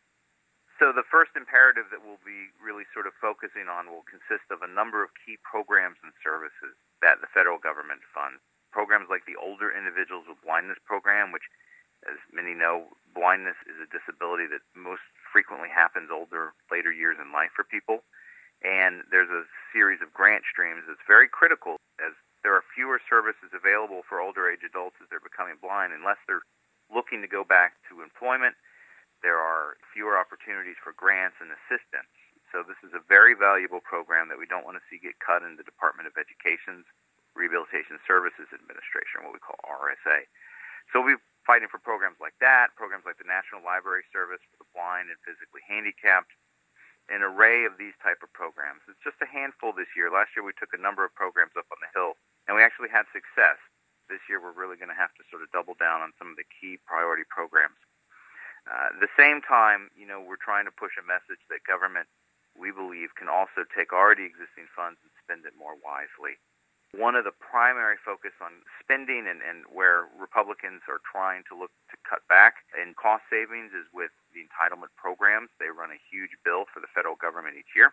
So 0.76 0.92
the 0.92 1.08
first 1.08 1.32
imperative 1.40 1.88
that 1.92 2.04
we'll 2.04 2.20
be 2.28 2.52
really 2.60 2.84
sort 2.92 3.08
of 3.08 3.16
focusing 3.24 3.72
on 3.72 3.88
will 3.88 4.04
consist 4.04 4.44
of 4.52 4.60
a 4.60 4.68
number 4.68 5.00
of 5.04 5.16
key 5.24 5.40
programs 5.40 5.96
and 6.04 6.12
services 6.20 6.76
that 7.00 7.24
the 7.24 7.32
federal 7.32 7.60
government 7.60 8.04
funds. 8.12 8.44
Programs 8.76 9.08
like 9.08 9.24
the 9.24 9.40
Older 9.40 9.72
Individuals 9.72 10.28
with 10.28 10.44
Blindness 10.44 10.80
Program, 10.84 11.32
which 11.32 11.48
as 12.06 12.22
many 12.34 12.54
know, 12.54 12.90
blindness 13.14 13.58
is 13.66 13.78
a 13.82 13.90
disability 13.90 14.46
that 14.52 14.62
most 14.78 15.04
frequently 15.32 15.70
happens 15.70 16.10
older, 16.14 16.54
later 16.72 16.92
years 16.92 17.18
in 17.20 17.32
life 17.32 17.52
for 17.56 17.64
people. 17.66 18.06
And 18.64 19.04
there's 19.12 19.30
a 19.30 19.46
series 19.76 20.00
of 20.00 20.16
grant 20.16 20.48
streams 20.48 20.88
that's 20.88 21.04
very 21.06 21.28
critical 21.28 21.78
as 22.00 22.16
there 22.46 22.54
are 22.54 22.64
fewer 22.78 23.02
services 23.10 23.52
available 23.52 24.06
for 24.06 24.22
older 24.22 24.48
age 24.48 24.64
adults 24.64 24.96
as 25.02 25.10
they're 25.10 25.24
becoming 25.24 25.58
blind 25.60 25.92
unless 25.92 26.22
they're 26.30 26.46
looking 26.94 27.26
to 27.26 27.30
go 27.30 27.44
back 27.44 27.78
to 27.90 28.06
employment. 28.06 28.56
There 29.26 29.42
are 29.42 29.82
fewer 29.90 30.16
opportunities 30.16 30.78
for 30.78 30.94
grants 30.94 31.42
and 31.42 31.50
assistance. 31.50 32.12
So 32.54 32.62
this 32.62 32.78
is 32.86 32.94
a 32.94 33.04
very 33.04 33.34
valuable 33.34 33.82
program 33.82 34.30
that 34.30 34.40
we 34.40 34.46
don't 34.46 34.64
want 34.64 34.78
to 34.78 34.86
see 34.88 35.02
get 35.02 35.18
cut 35.20 35.42
in 35.42 35.58
the 35.58 35.66
Department 35.66 36.08
of 36.08 36.16
Education's 36.16 36.86
Rehabilitation 37.36 38.00
Services 38.08 38.48
Administration, 38.56 39.28
what 39.28 39.36
we 39.36 39.44
call 39.44 39.60
RSA. 39.68 40.30
So 40.94 41.04
we've 41.04 41.20
fighting 41.46 41.70
for 41.70 41.78
programs 41.78 42.18
like 42.18 42.36
that, 42.42 42.74
programs 42.76 43.06
like 43.06 43.22
the 43.22 43.30
National 43.30 43.62
Library 43.62 44.04
Service 44.10 44.42
for 44.50 44.58
the 44.60 44.70
blind 44.74 45.14
and 45.14 45.22
physically 45.22 45.62
handicapped, 45.64 46.34
an 47.08 47.22
array 47.22 47.70
of 47.70 47.78
these 47.78 47.94
type 48.02 48.26
of 48.26 48.34
programs. 48.34 48.82
It's 48.90 49.02
just 49.06 49.22
a 49.22 49.30
handful 49.30 49.70
this 49.70 49.94
year. 49.94 50.10
Last 50.10 50.34
year 50.34 50.42
we 50.42 50.58
took 50.58 50.74
a 50.74 50.82
number 50.82 51.06
of 51.06 51.14
programs 51.14 51.54
up 51.54 51.70
on 51.70 51.78
the 51.78 51.90
Hill, 51.94 52.18
and 52.50 52.58
we 52.58 52.66
actually 52.66 52.90
had 52.90 53.06
success. 53.14 53.62
This 54.10 54.26
year 54.26 54.42
we're 54.42 54.58
really 54.58 54.78
going 54.78 54.94
to 54.94 54.98
have 54.98 55.14
to 55.18 55.24
sort 55.30 55.46
of 55.46 55.54
double 55.54 55.78
down 55.78 56.02
on 56.02 56.18
some 56.18 56.34
of 56.34 56.38
the 56.38 56.50
key 56.50 56.82
priority 56.86 57.26
programs. 57.30 57.78
Uh, 58.66 58.98
at 58.98 59.02
the 59.02 59.14
same 59.14 59.46
time, 59.46 59.94
you 59.94 60.10
know, 60.10 60.18
we're 60.18 60.42
trying 60.42 60.66
to 60.66 60.74
push 60.74 60.98
a 60.98 61.06
message 61.06 61.42
that 61.54 61.62
government, 61.70 62.10
we 62.58 62.74
believe, 62.74 63.14
can 63.14 63.30
also 63.30 63.62
take 63.70 63.94
already 63.94 64.26
existing 64.26 64.66
funds 64.74 64.98
and 65.06 65.14
spend 65.22 65.46
it 65.46 65.54
more 65.54 65.78
wisely. 65.78 66.42
One 66.96 67.16
of 67.16 67.28
the 67.28 67.36
primary 67.36 68.00
focus 68.00 68.32
on 68.40 68.64
spending 68.80 69.28
and, 69.28 69.44
and 69.44 69.68
where 69.68 70.08
Republicans 70.16 70.82
are 70.88 71.04
trying 71.04 71.44
to 71.52 71.54
look 71.54 71.72
to 71.92 71.96
cut 72.08 72.24
back 72.32 72.64
in 72.76 72.96
cost 72.96 73.28
savings 73.28 73.76
is 73.76 73.88
with 73.92 74.12
the 74.32 74.44
entitlement 74.44 74.92
programs. 74.96 75.52
They 75.60 75.72
run 75.72 75.92
a 75.92 76.00
huge 76.00 76.36
bill 76.48 76.66
for 76.72 76.80
the 76.80 76.92
federal 76.92 77.20
government 77.20 77.60
each 77.60 77.76
year. 77.76 77.92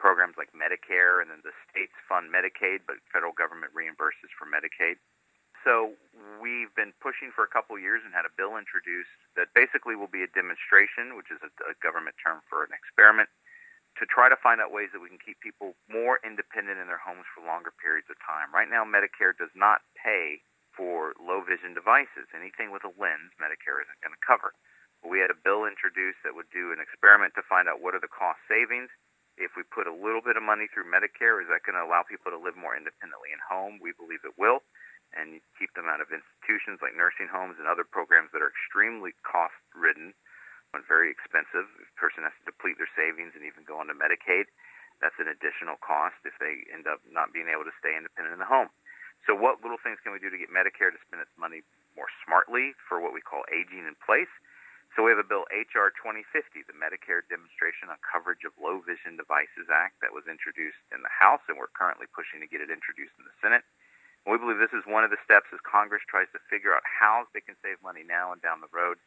Programs 0.00 0.40
like 0.40 0.56
Medicare 0.56 1.20
and 1.20 1.28
then 1.28 1.44
the 1.44 1.52
states 1.68 1.94
fund 2.08 2.32
Medicaid, 2.32 2.88
but 2.88 2.96
federal 3.12 3.36
government 3.36 3.76
reimburses 3.76 4.32
for 4.32 4.48
Medicaid. 4.48 4.96
So 5.60 5.92
we've 6.40 6.72
been 6.72 6.96
pushing 7.04 7.28
for 7.36 7.44
a 7.44 7.50
couple 7.52 7.76
years 7.76 8.00
and 8.00 8.16
had 8.16 8.24
a 8.24 8.32
bill 8.32 8.56
introduced 8.56 9.12
that 9.36 9.52
basically 9.52 9.92
will 9.92 10.08
be 10.08 10.24
a 10.24 10.30
demonstration, 10.32 11.20
which 11.20 11.28
is 11.28 11.36
a, 11.44 11.52
a 11.68 11.76
government 11.84 12.16
term 12.16 12.40
for 12.48 12.64
an 12.64 12.72
experiment 12.72 13.28
to 13.98 14.04
try 14.06 14.30
to 14.30 14.38
find 14.38 14.62
out 14.62 14.70
ways 14.70 14.92
that 14.94 15.02
we 15.02 15.10
can 15.10 15.20
keep 15.20 15.40
people 15.42 15.74
more 15.90 16.22
independent 16.22 16.78
in 16.78 16.86
their 16.86 17.02
homes 17.02 17.26
for 17.34 17.42
longer 17.42 17.74
periods 17.74 18.08
of 18.08 18.16
time. 18.22 18.52
Right 18.54 18.70
now, 18.70 18.86
Medicare 18.86 19.34
does 19.34 19.52
not 19.56 19.82
pay 19.98 20.40
for 20.76 21.12
low 21.18 21.42
vision 21.42 21.74
devices. 21.74 22.30
Anything 22.30 22.70
with 22.70 22.86
a 22.86 22.92
lens, 22.94 23.34
Medicare 23.36 23.82
isn't 23.82 24.00
going 24.00 24.14
to 24.14 24.22
cover. 24.22 24.54
We 25.02 25.18
had 25.20 25.32
a 25.32 25.42
bill 25.42 25.64
introduced 25.64 26.20
that 26.22 26.36
would 26.36 26.52
do 26.52 26.72
an 26.72 26.80
experiment 26.80 27.34
to 27.36 27.44
find 27.48 27.66
out 27.66 27.80
what 27.80 27.96
are 27.96 28.04
the 28.04 28.12
cost 28.12 28.40
savings. 28.46 28.92
If 29.40 29.56
we 29.56 29.64
put 29.64 29.88
a 29.88 29.96
little 29.96 30.20
bit 30.20 30.36
of 30.36 30.44
money 30.44 30.68
through 30.68 30.92
Medicare, 30.92 31.40
is 31.40 31.48
that 31.48 31.64
going 31.64 31.76
to 31.76 31.84
allow 31.84 32.04
people 32.04 32.28
to 32.28 32.36
live 32.36 32.60
more 32.60 32.76
independently 32.76 33.32
in 33.32 33.40
home? 33.40 33.80
We 33.80 33.96
believe 33.96 34.20
it 34.28 34.36
will, 34.36 34.60
and 35.16 35.40
keep 35.56 35.72
them 35.72 35.88
out 35.88 36.04
of 36.04 36.12
institutions 36.12 36.84
like 36.84 36.92
nursing 36.92 37.32
homes 37.32 37.56
and 37.56 37.64
other 37.64 37.88
programs 37.88 38.28
that 38.36 38.44
are 38.44 38.52
extremely 38.52 39.16
cost 39.24 39.56
ridden 39.72 40.12
very 40.86 41.10
expensive. 41.10 41.66
If 41.82 41.90
a 41.90 41.98
person 41.98 42.22
has 42.22 42.34
to 42.38 42.54
deplete 42.54 42.78
their 42.78 42.90
savings 42.94 43.34
and 43.34 43.42
even 43.42 43.66
go 43.66 43.82
onto 43.82 43.94
Medicaid, 43.98 44.46
that's 45.02 45.16
an 45.18 45.26
additional 45.26 45.80
cost 45.80 46.20
if 46.22 46.36
they 46.38 46.62
end 46.70 46.86
up 46.86 47.02
not 47.08 47.32
being 47.34 47.50
able 47.50 47.66
to 47.66 47.74
stay 47.80 47.96
independent 47.96 48.36
in 48.36 48.42
the 48.42 48.46
home. 48.46 48.70
So, 49.26 49.34
what 49.34 49.60
little 49.64 49.80
things 49.80 50.00
can 50.00 50.14
we 50.14 50.22
do 50.22 50.30
to 50.30 50.38
get 50.38 50.52
Medicare 50.52 50.92
to 50.92 51.00
spend 51.04 51.20
its 51.20 51.34
money 51.36 51.64
more 51.96 52.08
smartly 52.24 52.72
for 52.88 53.02
what 53.02 53.12
we 53.12 53.20
call 53.20 53.44
aging 53.52 53.84
in 53.84 53.96
place? 54.00 54.30
So, 54.96 55.04
we 55.04 55.12
have 55.12 55.20
a 55.20 55.26
bill, 55.26 55.44
H.R. 55.52 55.92
2050, 55.92 56.64
the 56.64 56.76
Medicare 56.76 57.24
Demonstration 57.28 57.92
on 57.92 58.00
Coverage 58.00 58.48
of 58.48 58.56
Low 58.56 58.80
Vision 58.80 59.20
Devices 59.20 59.68
Act, 59.68 60.00
that 60.00 60.16
was 60.16 60.24
introduced 60.24 60.80
in 60.88 61.04
the 61.04 61.12
House, 61.12 61.44
and 61.48 61.60
we're 61.60 61.72
currently 61.76 62.08
pushing 62.12 62.40
to 62.40 62.48
get 62.48 62.64
it 62.64 62.72
introduced 62.72 63.12
in 63.20 63.28
the 63.28 63.36
Senate. 63.44 63.64
And 64.24 64.32
we 64.32 64.40
believe 64.40 64.60
this 64.60 64.76
is 64.76 64.84
one 64.88 65.04
of 65.04 65.12
the 65.12 65.20
steps 65.24 65.48
as 65.52 65.60
Congress 65.64 66.04
tries 66.08 66.28
to 66.32 66.40
figure 66.52 66.72
out 66.72 66.84
how 66.84 67.28
they 67.32 67.44
can 67.44 67.56
save 67.60 67.80
money 67.80 68.04
now 68.04 68.32
and 68.32 68.40
down 68.40 68.60
the 68.60 68.72
road 68.72 69.00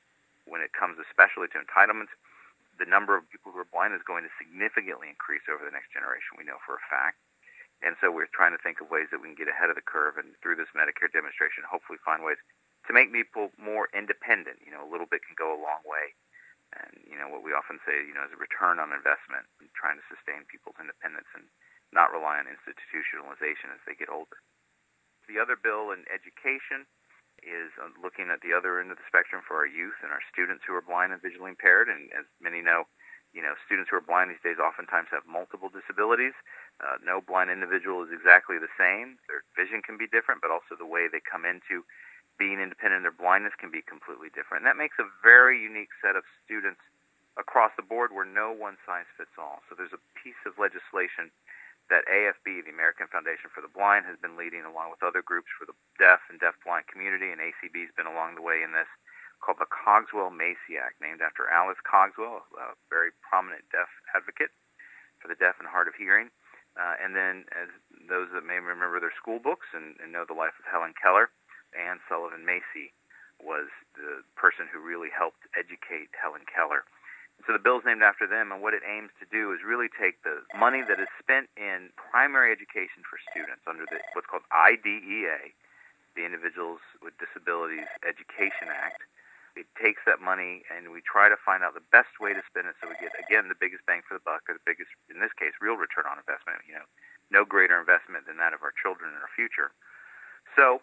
when 0.45 0.62
it 0.62 0.75
comes 0.75 0.99
especially 0.99 1.47
to 1.51 1.62
entitlements, 1.62 2.13
the 2.82 2.89
number 2.89 3.13
of 3.13 3.29
people 3.29 3.53
who 3.53 3.62
are 3.62 3.69
blind 3.69 3.93
is 3.93 4.01
going 4.06 4.25
to 4.25 4.34
significantly 4.41 5.08
increase 5.08 5.45
over 5.45 5.62
the 5.62 5.73
next 5.73 5.93
generation, 5.93 6.36
we 6.36 6.47
know 6.47 6.58
for 6.65 6.75
a 6.82 6.89
fact. 6.89 7.21
And 7.84 7.99
so 7.99 8.10
we're 8.10 8.32
trying 8.32 8.56
to 8.56 8.62
think 8.63 8.79
of 8.79 8.88
ways 8.89 9.12
that 9.12 9.19
we 9.19 9.27
can 9.29 9.38
get 9.38 9.51
ahead 9.51 9.69
of 9.69 9.75
the 9.75 9.84
curve 9.84 10.15
and 10.15 10.34
through 10.39 10.56
this 10.56 10.71
Medicare 10.71 11.12
demonstration, 11.12 11.67
hopefully 11.67 11.99
find 12.01 12.23
ways 12.23 12.39
to 12.88 12.95
make 12.95 13.12
people 13.12 13.51
more 13.60 13.91
independent. 13.91 14.63
You 14.63 14.71
know, 14.71 14.82
a 14.82 14.89
little 14.89 15.06
bit 15.06 15.21
can 15.27 15.36
go 15.36 15.51
a 15.51 15.60
long 15.60 15.84
way. 15.84 16.15
And, 16.73 17.06
you 17.06 17.13
know, 17.13 17.29
what 17.29 17.45
we 17.45 17.53
often 17.53 17.77
say, 17.86 18.01
you 18.01 18.15
know, 18.17 18.25
is 18.25 18.34
a 18.34 18.39
return 18.39 18.82
on 18.82 18.95
investment 18.95 19.45
in 19.62 19.69
trying 19.77 20.01
to 20.01 20.10
sustain 20.10 20.47
people's 20.49 20.79
independence 20.82 21.29
and 21.38 21.45
not 21.93 22.10
rely 22.10 22.41
on 22.41 22.49
institutionalization 22.49 23.69
as 23.69 23.84
they 23.86 23.93
get 23.93 24.10
older. 24.10 24.41
The 25.29 25.38
other 25.38 25.53
bill 25.53 25.93
in 25.93 26.10
education 26.10 26.89
is 27.41 27.74
uh, 27.82 27.89
looking 27.98 28.30
at 28.30 28.46
the 28.46 28.54
other 28.54 28.78
end 28.78 28.93
of 28.93 28.98
the 29.02 29.08
spectrum 29.10 29.41
for 29.41 29.58
our 29.58 29.67
youth 29.67 29.98
and 30.06 30.13
our 30.13 30.22
students 30.30 30.63
who 30.67 30.76
are 30.78 30.84
blind 30.84 31.12
and 31.12 31.22
visually 31.22 31.52
impaired. 31.52 31.89
And 31.89 32.13
as 32.13 32.28
many 32.38 32.62
know, 32.62 32.86
you 33.34 33.41
know, 33.41 33.58
students 33.65 33.89
who 33.89 33.98
are 33.98 34.06
blind 34.06 34.30
these 34.30 34.46
days 34.46 34.62
oftentimes 34.62 35.10
have 35.10 35.26
multiple 35.26 35.67
disabilities. 35.67 36.38
Uh, 36.78 37.02
no 37.02 37.19
blind 37.19 37.50
individual 37.50 38.06
is 38.06 38.13
exactly 38.13 38.62
the 38.62 38.72
same. 38.78 39.17
Their 39.26 39.41
vision 39.58 39.82
can 39.82 39.98
be 39.98 40.06
different, 40.06 40.46
but 40.46 40.54
also 40.54 40.78
the 40.78 40.88
way 40.88 41.10
they 41.10 41.22
come 41.22 41.43
into 41.43 41.82
being 42.38 42.62
independent 42.62 43.02
in 43.02 43.06
their 43.06 43.13
blindness 43.13 43.54
can 43.58 43.69
be 43.69 43.82
completely 43.82 44.30
different. 44.34 44.65
And 44.65 44.69
that 44.69 44.78
makes 44.78 44.98
a 44.98 45.10
very 45.22 45.58
unique 45.62 45.93
set 46.02 46.17
of 46.17 46.26
students 46.46 46.82
across 47.38 47.74
the 47.78 47.86
board 47.86 48.13
where 48.13 48.26
no 48.26 48.54
one 48.54 48.78
size 48.86 49.10
fits 49.17 49.34
all. 49.38 49.62
So 49.69 49.74
there's 49.74 49.93
a 49.93 50.02
piece 50.17 50.38
of 50.46 50.58
legislation 50.62 51.34
that 51.93 52.10
AFB, 52.10 52.65
the 52.65 52.73
American 52.73 53.06
Foundation 53.13 53.53
for 53.53 53.62
the 53.62 53.69
Blind, 53.69 54.10
has 54.10 54.17
been 54.17 54.34
leading 54.34 54.65
along 54.65 54.89
with 54.89 55.06
other 55.06 55.21
groups 55.21 55.53
for 55.53 55.69
the 55.69 55.77
deaf 56.01 56.25
and 56.25 56.41
deafblind 56.41 56.89
community, 56.89 57.29
and 57.29 57.38
ACB 57.38 57.86
has 57.86 57.93
been 57.93 58.10
along 58.10 58.34
the 58.34 58.41
way 58.41 58.65
in 58.65 58.73
this, 58.73 58.89
called 59.38 59.62
the 59.62 59.69
Cogswell 59.69 60.34
Macy 60.34 60.82
Act, 60.82 60.97
named 60.97 61.21
after 61.21 61.45
Alice 61.45 61.77
Cogswell, 61.86 62.49
a 62.58 62.73
very 62.89 63.13
prominent 63.21 63.62
deaf 63.69 63.93
advocate 64.17 64.49
for 65.21 65.29
the 65.29 65.38
deaf 65.38 65.62
and 65.62 65.69
hard 65.69 65.86
of 65.86 65.93
hearing. 65.93 66.34
Uh, 66.73 66.97
and 66.97 67.13
then, 67.13 67.45
as 67.53 67.69
those 68.10 68.34
that 68.34 68.41
may 68.41 68.58
remember 68.58 68.97
their 68.97 69.13
school 69.13 69.38
books 69.38 69.69
and, 69.77 69.93
and 70.01 70.10
know 70.10 70.25
the 70.25 70.34
life 70.34 70.58
of 70.58 70.65
Helen 70.65 70.97
Keller, 70.97 71.29
Anne 71.77 72.01
Sullivan 72.10 72.41
Macy 72.41 72.89
was 73.38 73.69
the 73.93 74.25
person 74.34 74.65
who 74.65 74.82
really 74.82 75.13
helped 75.13 75.45
educate 75.53 76.10
Helen 76.17 76.49
Keller 76.49 76.82
so 77.46 77.52
the 77.52 77.60
bill 77.60 77.82
is 77.82 77.86
named 77.86 78.06
after 78.06 78.24
them, 78.24 78.54
and 78.54 78.62
what 78.62 78.74
it 78.74 78.86
aims 78.88 79.12
to 79.19 79.28
do 79.28 79.52
is 79.52 79.65
really 79.65 79.91
take 79.91 80.24
the 80.24 80.46
money 80.56 80.80
that 80.86 81.00
is 81.02 81.12
spent 81.19 81.52
in 81.60 81.91
primary 81.98 82.56
education 82.56 83.04
for 83.04 83.19
students 83.32 83.65
under 83.67 83.84
the, 83.89 84.00
what's 84.15 84.30
called 84.30 84.48
IDEA, 84.54 85.52
the 86.15 86.24
Individuals 86.24 86.80
with 87.04 87.17
Disabilities 87.19 87.89
Education 88.06 88.72
Act. 88.72 89.04
It 89.60 89.69
takes 89.78 90.02
that 90.10 90.17
money, 90.17 90.65
and 90.72 90.89
we 90.89 91.04
try 91.06 91.30
to 91.30 91.38
find 91.38 91.62
out 91.62 91.78
the 91.78 91.86
best 91.93 92.17
way 92.17 92.34
to 92.34 92.41
spend 92.50 92.65
it 92.65 92.80
so 92.82 92.89
we 92.89 92.98
get, 92.98 93.13
again, 93.22 93.52
the 93.52 93.60
biggest 93.60 93.86
bang 93.86 94.02
for 94.02 94.17
the 94.17 94.24
buck, 94.24 94.48
or 94.50 94.58
the 94.58 94.65
biggest, 94.65 94.89
in 95.12 95.22
this 95.22 95.34
case, 95.38 95.54
real 95.62 95.78
return 95.78 96.10
on 96.10 96.17
investment. 96.17 96.63
You 96.65 96.82
know, 96.82 96.88
no 97.30 97.46
greater 97.46 97.78
investment 97.78 98.26
than 98.26 98.41
that 98.41 98.58
of 98.58 98.65
our 98.65 98.74
children 98.74 99.13
and 99.13 99.22
our 99.22 99.30
future. 99.36 99.69
So 100.58 100.82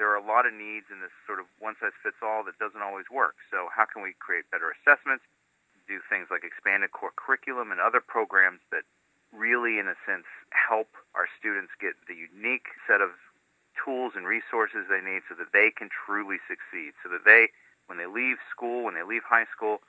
there 0.00 0.08
are 0.12 0.16
a 0.16 0.24
lot 0.24 0.48
of 0.48 0.52
needs 0.52 0.88
in 0.88 1.00
this 1.00 1.12
sort 1.28 1.40
of 1.40 1.48
one 1.60 1.76
size 1.80 1.96
fits 2.00 2.20
all 2.24 2.44
that 2.44 2.56
doesn't 2.56 2.80
always 2.80 3.08
work. 3.12 3.36
So 3.52 3.68
how 3.72 3.84
can 3.84 4.00
we 4.00 4.16
create 4.16 4.48
better 4.48 4.72
assessments? 4.72 5.24
Do 5.88 6.02
things 6.10 6.28
like 6.30 6.44
expanded 6.44 6.92
core 6.92 7.14
curriculum 7.16 7.70
and 7.70 7.80
other 7.80 8.02
programs 8.02 8.60
that 8.70 8.84
really, 9.32 9.78
in 9.78 9.88
a 9.88 9.98
sense, 10.06 10.26
help 10.50 10.88
our 11.14 11.26
students 11.38 11.72
get 11.80 11.94
the 12.06 12.14
unique 12.14 12.70
set 12.86 13.00
of 13.00 13.14
tools 13.76 14.14
and 14.16 14.26
resources 14.26 14.88
they 14.88 15.04
need 15.04 15.22
so 15.28 15.34
that 15.36 15.52
they 15.52 15.70
can 15.70 15.88
truly 15.90 16.38
succeed, 16.48 16.96
so 17.02 17.10
that 17.10 17.24
they, 17.24 17.52
when 17.86 17.98
they 17.98 18.08
leave 18.08 18.38
school, 18.50 18.84
when 18.84 18.94
they 18.94 19.04
leave 19.04 19.22
high 19.26 19.46
school, 19.52 19.82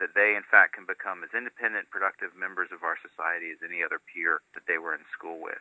that 0.00 0.14
they, 0.14 0.34
in 0.34 0.46
fact, 0.46 0.74
can 0.74 0.86
become 0.86 1.22
as 1.22 1.34
independent, 1.36 1.90
productive 1.90 2.32
members 2.34 2.70
of 2.72 2.82
our 2.82 2.96
society 2.98 3.52
as 3.52 3.60
any 3.62 3.82
other 3.82 4.00
peer 4.00 4.40
that 4.54 4.66
they 4.66 4.78
were 4.78 4.94
in 4.94 5.04
school 5.12 5.38
with. 5.42 5.60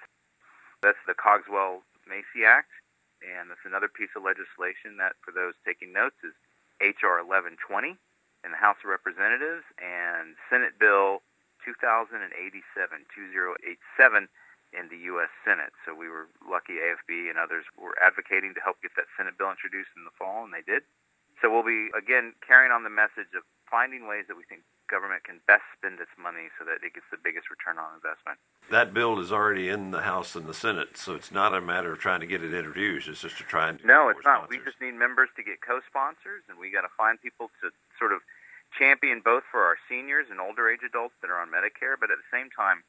That's 0.81 1.01
the 1.05 1.13
Cogswell 1.13 1.83
Macy 2.07 2.45
Act, 2.45 2.71
and 3.21 3.49
that's 3.49 3.67
another 3.67 3.89
piece 3.89 4.13
of 4.15 4.25
legislation 4.25 4.97
that, 4.97 5.13
for 5.21 5.29
those 5.29 5.53
taking 5.65 5.93
notes, 5.93 6.17
is 6.25 6.33
H.R. 6.81 7.21
1120 7.21 7.97
in 8.43 8.51
the 8.51 8.61
House 8.61 8.77
of 8.81 8.89
Representatives 8.89 9.65
and 9.77 10.35
Senate 10.49 10.79
Bill 10.79 11.21
2087, 11.61 12.25
2087 12.25 14.29
in 14.71 14.87
the 14.87 15.03
U.S. 15.13 15.29
Senate. 15.43 15.75
So 15.83 15.93
we 15.93 16.07
were 16.07 16.31
lucky 16.41 16.79
AFB 16.79 17.27
and 17.27 17.37
others 17.37 17.67
were 17.75 17.93
advocating 17.99 18.55
to 18.55 18.63
help 18.63 18.79
get 18.81 18.95
that 18.95 19.11
Senate 19.19 19.35
bill 19.35 19.51
introduced 19.51 19.91
in 19.99 20.07
the 20.07 20.15
fall, 20.15 20.47
and 20.47 20.55
they 20.55 20.63
did. 20.63 20.87
So 21.43 21.51
we'll 21.51 21.67
be, 21.67 21.91
again, 21.91 22.33
carrying 22.45 22.71
on 22.71 22.87
the 22.87 22.93
message 22.93 23.35
of 23.35 23.43
finding 23.67 24.07
ways 24.07 24.31
that 24.31 24.39
we 24.39 24.47
think 24.47 24.63
government 24.91 25.23
can 25.23 25.39
best 25.47 25.63
spend 25.71 26.03
its 26.03 26.11
money 26.19 26.51
so 26.59 26.67
that 26.67 26.83
it 26.83 26.91
gets 26.93 27.07
the 27.07 27.17
biggest 27.17 27.47
return 27.47 27.79
on 27.79 27.95
investment. 27.95 28.35
That 28.67 28.91
bill 28.91 29.17
is 29.23 29.31
already 29.31 29.71
in 29.71 29.95
the 29.95 30.03
House 30.03 30.35
and 30.35 30.45
the 30.45 30.53
Senate, 30.53 30.99
so 30.99 31.15
it's 31.15 31.31
not 31.31 31.55
a 31.55 31.63
matter 31.63 31.95
of 31.95 31.99
trying 32.03 32.19
to 32.19 32.27
get 32.27 32.43
it 32.43 32.53
introduced. 32.53 33.07
It's 33.07 33.23
just 33.23 33.39
to 33.39 33.47
try 33.47 33.71
and 33.71 33.79
no, 33.87 34.11
it's 34.11 34.19
not. 34.27 34.51
Sponsors. 34.51 34.51
We 34.51 34.59
just 34.67 34.83
need 34.83 34.99
members 34.99 35.31
to 35.39 35.43
get 35.43 35.63
co-sponsors, 35.63 36.43
and 36.51 36.59
we 36.59 36.69
got 36.69 36.83
to 36.83 36.93
find 36.99 37.15
people 37.15 37.49
to 37.63 37.71
sort 37.95 38.11
of 38.11 38.19
champion 38.77 39.23
both 39.23 39.47
for 39.47 39.63
our 39.63 39.79
seniors 39.87 40.27
and 40.29 40.43
older 40.43 40.67
age 40.69 40.83
adults 40.83 41.15
that 41.23 41.31
are 41.31 41.39
on 41.39 41.47
Medicare, 41.47 41.95
but 41.95 42.11
at 42.11 42.19
the 42.19 42.29
same 42.31 42.51
time 42.51 42.83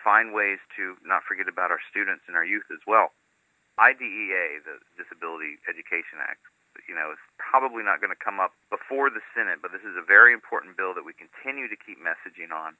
find 0.00 0.32
ways 0.32 0.58
to 0.76 0.96
not 1.04 1.20
forget 1.28 1.44
about 1.44 1.70
our 1.70 1.82
students 1.90 2.24
and 2.26 2.32
our 2.32 2.44
youth 2.44 2.64
as 2.72 2.80
well. 2.86 3.12
IDEA, 3.78 4.64
the 4.64 4.80
Disability 4.96 5.60
Education 5.68 6.20
Act, 6.20 6.40
you 6.88 6.94
know, 6.94 7.12
is 7.12 7.22
probably 7.36 7.82
not 7.82 8.00
going 8.00 8.14
to 8.14 8.18
come 8.18 8.38
up 8.38 8.54
before 8.68 9.10
the 9.10 9.24
Senate, 9.34 9.60
but 9.60 9.72
this 9.74 9.84
is 9.84 9.98
a 9.98 10.04
very 10.04 10.32
important 10.32 10.76
bill 10.76 10.94
that 10.94 11.04
we 11.04 11.16
continue 11.16 11.68
to 11.68 11.78
keep 11.78 12.00
messaging 12.00 12.54
on 12.54 12.78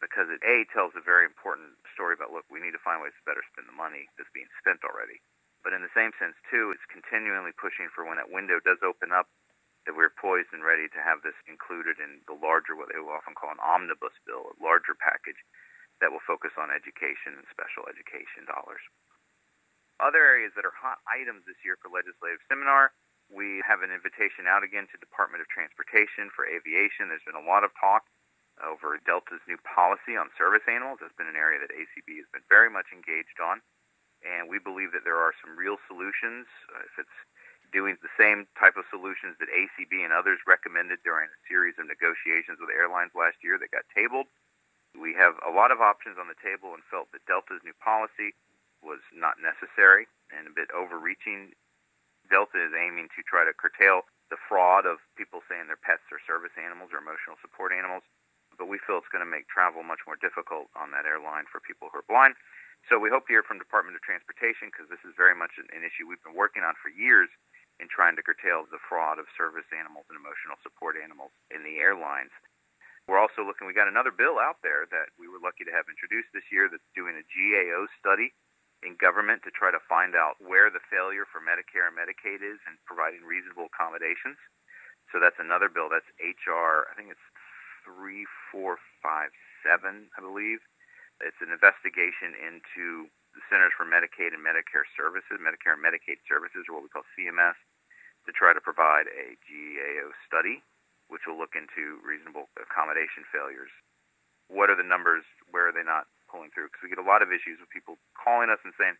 because 0.00 0.32
it 0.32 0.40
A 0.42 0.64
tells 0.72 0.96
a 0.96 1.04
very 1.04 1.28
important 1.28 1.76
story 1.92 2.16
about 2.16 2.32
look, 2.32 2.48
we 2.48 2.58
need 2.60 2.72
to 2.72 2.82
find 2.82 3.04
ways 3.04 3.14
to 3.14 3.28
better 3.28 3.44
spend 3.52 3.68
the 3.68 3.76
money 3.76 4.08
that's 4.16 4.32
being 4.32 4.48
spent 4.56 4.80
already. 4.82 5.20
But 5.60 5.76
in 5.76 5.84
the 5.84 5.92
same 5.92 6.16
sense 6.16 6.36
too, 6.48 6.72
it's 6.72 6.84
continually 6.88 7.52
pushing 7.52 7.92
for 7.92 8.08
when 8.08 8.16
that 8.16 8.32
window 8.32 8.64
does 8.64 8.80
open 8.80 9.12
up 9.12 9.28
that 9.84 9.96
we're 9.96 10.12
poised 10.12 10.52
and 10.52 10.64
ready 10.64 10.88
to 10.92 11.00
have 11.00 11.24
this 11.24 11.36
included 11.48 12.00
in 12.00 12.20
the 12.28 12.36
larger 12.36 12.76
what 12.76 12.88
they 12.92 13.00
will 13.00 13.12
often 13.12 13.36
call 13.36 13.52
an 13.52 13.60
omnibus 13.60 14.16
bill, 14.28 14.52
a 14.52 14.56
larger 14.60 14.96
package 14.96 15.40
that 16.00 16.12
will 16.12 16.24
focus 16.24 16.52
on 16.56 16.72
education 16.72 17.36
and 17.36 17.48
special 17.52 17.84
education 17.88 18.48
dollars. 18.48 18.80
Other 20.00 20.24
areas 20.24 20.56
that 20.56 20.64
are 20.64 20.72
hot 20.72 21.04
items 21.04 21.44
this 21.44 21.60
year 21.60 21.76
for 21.76 21.92
legislative 21.92 22.40
seminar 22.48 22.92
we 23.30 23.62
have 23.62 23.80
an 23.86 23.94
invitation 23.94 24.50
out 24.50 24.66
again 24.66 24.90
to 24.90 24.98
Department 24.98 25.40
of 25.40 25.48
Transportation 25.48 26.28
for 26.34 26.44
aviation. 26.44 27.08
There's 27.08 27.24
been 27.24 27.38
a 27.38 27.46
lot 27.46 27.62
of 27.62 27.70
talk 27.78 28.10
over 28.60 29.00
Delta's 29.06 29.40
new 29.48 29.56
policy 29.62 30.18
on 30.18 30.28
service 30.36 30.66
animals. 30.68 30.98
That's 31.00 31.16
been 31.16 31.30
an 31.30 31.38
area 31.38 31.62
that 31.62 31.72
ACB 31.72 32.20
has 32.20 32.28
been 32.34 32.44
very 32.50 32.68
much 32.68 32.90
engaged 32.92 33.40
on. 33.40 33.62
and 34.20 34.52
we 34.52 34.60
believe 34.60 34.92
that 34.92 35.00
there 35.08 35.16
are 35.16 35.32
some 35.40 35.56
real 35.56 35.80
solutions. 35.88 36.44
Uh, 36.68 36.84
if 36.84 37.00
it's 37.00 37.18
doing 37.72 37.96
the 38.02 38.12
same 38.18 38.46
type 38.58 38.76
of 38.76 38.84
solutions 38.90 39.38
that 39.38 39.48
ACB 39.48 40.02
and 40.02 40.12
others 40.12 40.42
recommended 40.46 40.98
during 41.06 41.30
a 41.30 41.40
series 41.46 41.78
of 41.78 41.86
negotiations 41.86 42.58
with 42.58 42.70
airlines 42.70 43.14
last 43.14 43.38
year 43.42 43.56
that 43.58 43.70
got 43.70 43.86
tabled. 43.94 44.26
We 44.98 45.14
have 45.14 45.38
a 45.46 45.54
lot 45.54 45.70
of 45.70 45.78
options 45.78 46.18
on 46.18 46.26
the 46.26 46.38
table 46.42 46.74
and 46.74 46.82
felt 46.90 47.14
that 47.14 47.24
Delta's 47.30 47.62
new 47.62 47.74
policy 47.78 48.34
was 48.82 48.98
not 49.14 49.38
necessary 49.38 50.10
and 50.34 50.50
a 50.50 50.54
bit 50.54 50.68
overreaching. 50.74 51.54
Delta 52.30 52.62
is 52.62 52.72
aiming 52.72 53.10
to 53.18 53.26
try 53.26 53.42
to 53.42 53.52
curtail 53.52 54.06
the 54.30 54.38
fraud 54.46 54.86
of 54.86 55.02
people 55.18 55.42
saying 55.50 55.66
their 55.66 55.80
pets 55.80 56.06
are 56.14 56.22
service 56.22 56.54
animals 56.54 56.94
or 56.94 57.02
emotional 57.02 57.34
support 57.42 57.74
animals, 57.74 58.06
but 58.54 58.70
we 58.70 58.78
feel 58.78 59.02
it's 59.02 59.10
going 59.10 59.26
to 59.26 59.28
make 59.28 59.50
travel 59.50 59.82
much 59.82 60.06
more 60.06 60.16
difficult 60.16 60.70
on 60.78 60.94
that 60.94 61.04
airline 61.04 61.50
for 61.50 61.58
people 61.58 61.90
who 61.90 61.98
are 61.98 62.06
blind. 62.06 62.38
So 62.88 62.96
we 62.96 63.12
hope 63.12 63.26
to 63.28 63.34
hear 63.34 63.44
from 63.44 63.60
Department 63.60 63.98
of 63.98 64.02
Transportation 64.06 64.70
because 64.72 64.88
this 64.88 65.02
is 65.04 65.12
very 65.18 65.34
much 65.36 65.58
an, 65.60 65.68
an 65.74 65.84
issue 65.84 66.06
we've 66.06 66.22
been 66.24 66.38
working 66.38 66.64
on 66.64 66.78
for 66.80 66.88
years 66.88 67.28
in 67.82 67.90
trying 67.90 68.14
to 68.16 68.24
curtail 68.24 68.64
the 68.70 68.80
fraud 68.80 69.18
of 69.18 69.28
service 69.36 69.68
animals 69.74 70.06
and 70.08 70.16
emotional 70.16 70.56
support 70.62 70.96
animals 70.96 71.34
in 71.50 71.66
the 71.66 71.82
airlines. 71.82 72.32
We're 73.08 73.20
also 73.20 73.42
looking, 73.42 73.66
we 73.66 73.74
got 73.74 73.90
another 73.90 74.14
bill 74.14 74.38
out 74.38 74.62
there 74.62 74.86
that 74.94 75.10
we 75.18 75.26
were 75.26 75.42
lucky 75.42 75.66
to 75.66 75.74
have 75.74 75.90
introduced 75.90 76.30
this 76.30 76.46
year 76.52 76.70
that's 76.70 76.86
doing 76.94 77.18
a 77.18 77.26
GAO 77.26 77.90
study 77.98 78.30
in 78.82 78.96
government 78.96 79.44
to 79.44 79.52
try 79.52 79.68
to 79.68 79.80
find 79.88 80.16
out 80.16 80.40
where 80.40 80.72
the 80.72 80.80
failure 80.88 81.28
for 81.28 81.40
Medicare 81.40 81.88
and 81.88 81.96
Medicaid 81.96 82.40
is 82.40 82.60
and 82.64 82.80
providing 82.88 83.24
reasonable 83.24 83.68
accommodations. 83.68 84.40
So 85.12 85.20
that's 85.20 85.40
another 85.42 85.68
bill. 85.68 85.92
That's 85.92 86.08
HR, 86.22 86.88
I 86.88 86.96
think 86.96 87.12
it's 87.12 87.26
3457, 87.84 90.08
I 90.16 90.20
believe. 90.22 90.64
It's 91.20 91.36
an 91.44 91.52
investigation 91.52 92.32
into 92.38 93.10
the 93.36 93.44
Centers 93.52 93.76
for 93.76 93.84
Medicaid 93.84 94.32
and 94.32 94.40
Medicare 94.40 94.88
Services, 94.96 95.36
Medicare 95.38 95.76
and 95.76 95.84
Medicaid 95.84 96.24
Services, 96.24 96.64
or 96.66 96.80
what 96.80 96.84
we 96.86 96.94
call 96.94 97.04
CMS, 97.12 97.58
to 98.24 98.32
try 98.32 98.56
to 98.56 98.62
provide 98.62 99.10
a 99.12 99.36
GAO 99.44 100.08
study, 100.24 100.64
which 101.12 101.28
will 101.28 101.36
look 101.36 101.58
into 101.58 102.00
reasonable 102.00 102.48
accommodation 102.56 103.28
failures. 103.28 103.70
What 104.48 104.70
are 104.70 104.78
the 104.78 104.86
numbers? 104.86 105.26
Where 105.50 105.68
are 105.68 105.74
they 105.74 105.84
not 105.84 106.06
pulling 106.30 106.54
through 106.54 106.70
because 106.70 106.86
we 106.86 106.94
get 106.94 107.02
a 107.02 107.04
lot 107.04 107.20
of 107.20 107.34
issues 107.34 107.58
with 107.58 107.68
people 107.74 107.98
calling 108.14 108.48
us 108.48 108.62
and 108.62 108.70
saying, 108.78 108.94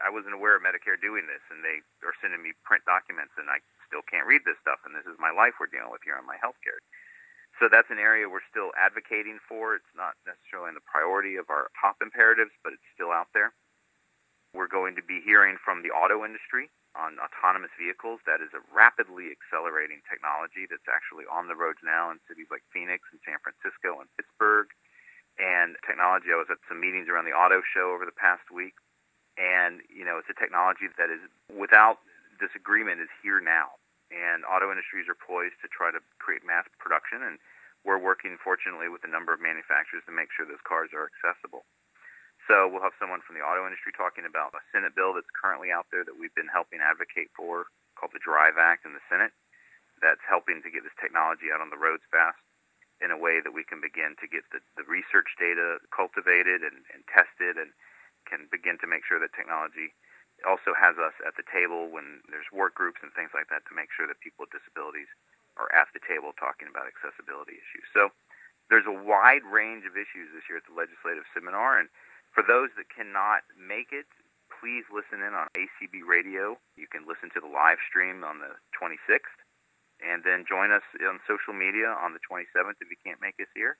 I 0.00 0.08
wasn't 0.08 0.32
aware 0.32 0.56
of 0.56 0.64
Medicare 0.64 0.96
doing 0.96 1.28
this, 1.28 1.44
and 1.52 1.60
they 1.60 1.84
are 2.00 2.16
sending 2.24 2.40
me 2.40 2.56
print 2.64 2.88
documents, 2.88 3.36
and 3.36 3.52
I 3.52 3.60
still 3.84 4.00
can't 4.08 4.24
read 4.24 4.48
this 4.48 4.56
stuff, 4.64 4.80
and 4.88 4.96
this 4.96 5.04
is 5.04 5.20
my 5.20 5.28
life 5.28 5.60
we're 5.60 5.68
dealing 5.68 5.92
with 5.92 6.00
here 6.00 6.16
on 6.16 6.24
my 6.24 6.40
health 6.40 6.56
care. 6.64 6.80
So 7.60 7.68
that's 7.68 7.92
an 7.92 8.00
area 8.00 8.24
we're 8.24 8.46
still 8.48 8.72
advocating 8.80 9.36
for. 9.44 9.76
It's 9.76 9.92
not 9.92 10.16
necessarily 10.24 10.72
in 10.72 10.80
the 10.80 10.88
priority 10.88 11.36
of 11.36 11.52
our 11.52 11.68
top 11.76 12.00
imperatives, 12.00 12.56
but 12.64 12.72
it's 12.72 12.90
still 12.96 13.12
out 13.12 13.28
there. 13.36 13.52
We're 14.56 14.72
going 14.72 14.96
to 14.96 15.04
be 15.04 15.20
hearing 15.20 15.60
from 15.60 15.84
the 15.84 15.92
auto 15.92 16.24
industry 16.24 16.72
on 16.96 17.20
autonomous 17.20 17.70
vehicles. 17.76 18.24
That 18.24 18.40
is 18.40 18.50
a 18.56 18.64
rapidly 18.72 19.28
accelerating 19.28 20.00
technology 20.08 20.64
that's 20.64 20.88
actually 20.88 21.28
on 21.28 21.46
the 21.46 21.54
roads 21.54 21.84
now 21.84 22.08
in 22.08 22.18
cities 22.24 22.48
like 22.48 22.64
Phoenix 22.72 23.04
and 23.12 23.20
San 23.22 23.38
Francisco 23.44 24.00
and 24.00 24.08
Pittsburgh 24.16 24.72
and 25.40 25.80
technology. 25.88 26.28
I 26.28 26.36
was 26.36 26.52
at 26.52 26.60
some 26.68 26.78
meetings 26.78 27.08
around 27.08 27.24
the 27.24 27.32
auto 27.32 27.64
show 27.64 27.96
over 27.96 28.04
the 28.04 28.14
past 28.14 28.44
week, 28.52 28.76
and 29.40 29.80
you 29.88 30.04
know, 30.04 30.20
it's 30.20 30.28
a 30.28 30.36
technology 30.36 30.92
that 31.00 31.08
is 31.08 31.24
without 31.48 32.04
disagreement 32.36 33.00
is 33.00 33.10
here 33.24 33.40
now, 33.40 33.80
and 34.12 34.44
auto 34.44 34.68
industries 34.68 35.08
are 35.08 35.16
poised 35.16 35.56
to 35.64 35.68
try 35.72 35.88
to 35.88 36.04
create 36.20 36.44
mass 36.44 36.68
production, 36.76 37.24
and 37.24 37.40
we're 37.88 38.00
working 38.00 38.36
fortunately 38.44 38.92
with 38.92 39.00
a 39.08 39.10
number 39.10 39.32
of 39.32 39.40
manufacturers 39.40 40.04
to 40.04 40.12
make 40.12 40.28
sure 40.36 40.44
those 40.44 40.60
cars 40.68 40.92
are 40.92 41.08
accessible. 41.08 41.64
So 42.44 42.68
we'll 42.68 42.84
have 42.84 42.96
someone 43.00 43.24
from 43.24 43.40
the 43.40 43.44
auto 43.44 43.64
industry 43.64 43.96
talking 43.96 44.28
about 44.28 44.52
a 44.52 44.60
Senate 44.68 44.92
bill 44.92 45.16
that's 45.16 45.30
currently 45.32 45.72
out 45.72 45.88
there 45.88 46.04
that 46.04 46.16
we've 46.16 46.34
been 46.36 46.50
helping 46.52 46.84
advocate 46.84 47.32
for, 47.32 47.72
called 47.96 48.12
the 48.12 48.20
Drive 48.20 48.60
Act 48.60 48.84
in 48.84 48.92
the 48.92 49.04
Senate, 49.08 49.32
that's 50.04 50.20
helping 50.28 50.60
to 50.60 50.72
get 50.72 50.84
this 50.84 50.96
technology 51.00 51.48
out 51.52 51.60
on 51.64 51.72
the 51.72 51.80
roads 51.80 52.04
fast 52.12 52.40
in 53.00 53.10
a 53.10 53.18
way 53.18 53.40
that 53.40 53.56
we 53.56 53.64
can 53.64 53.80
begin 53.80 54.14
to 54.20 54.28
get 54.28 54.44
the, 54.52 54.60
the 54.76 54.84
research 54.84 55.32
data 55.40 55.80
cultivated 55.88 56.60
and, 56.60 56.84
and 56.92 57.00
tested 57.08 57.56
and 57.56 57.72
can 58.28 58.46
begin 58.52 58.76
to 58.80 58.88
make 58.88 59.02
sure 59.08 59.16
that 59.16 59.32
technology 59.32 59.96
also 60.44 60.72
has 60.72 60.96
us 60.96 61.16
at 61.24 61.36
the 61.36 61.44
table 61.48 61.88
when 61.92 62.24
there's 62.32 62.48
work 62.52 62.72
groups 62.76 63.00
and 63.04 63.12
things 63.12 63.32
like 63.36 63.48
that 63.52 63.64
to 63.68 63.76
make 63.76 63.92
sure 63.92 64.08
that 64.08 64.20
people 64.24 64.44
with 64.44 64.52
disabilities 64.52 65.08
are 65.60 65.68
at 65.76 65.88
the 65.92 66.00
table 66.00 66.32
talking 66.36 66.68
about 66.68 66.88
accessibility 66.88 67.60
issues. 67.60 67.84
So 67.92 68.12
there's 68.72 68.88
a 68.88 68.94
wide 68.94 69.44
range 69.44 69.84
of 69.84 69.98
issues 69.98 70.32
this 70.32 70.46
year 70.48 70.60
at 70.60 70.66
the 70.68 70.76
legislative 70.76 71.28
seminar, 71.34 71.76
and 71.76 71.92
for 72.32 72.40
those 72.46 72.70
that 72.78 72.88
cannot 72.88 73.44
make 73.58 73.92
it, 73.92 74.08
please 74.48 74.86
listen 74.88 75.20
in 75.20 75.34
on 75.34 75.50
ACB 75.58 76.06
Radio. 76.06 76.56
You 76.78 76.86
can 76.86 77.04
listen 77.04 77.28
to 77.34 77.40
the 77.42 77.50
live 77.50 77.82
stream 77.84 78.22
on 78.22 78.38
the 78.38 78.56
26th 78.76 79.36
and 80.00 80.24
then 80.24 80.48
join 80.48 80.72
us 80.72 80.84
on 81.04 81.20
social 81.28 81.52
media 81.52 81.92
on 81.92 82.16
the 82.16 82.22
27th 82.24 82.80
if 82.80 82.88
you 82.88 83.00
can't 83.00 83.20
make 83.20 83.36
us 83.38 83.50
here, 83.52 83.76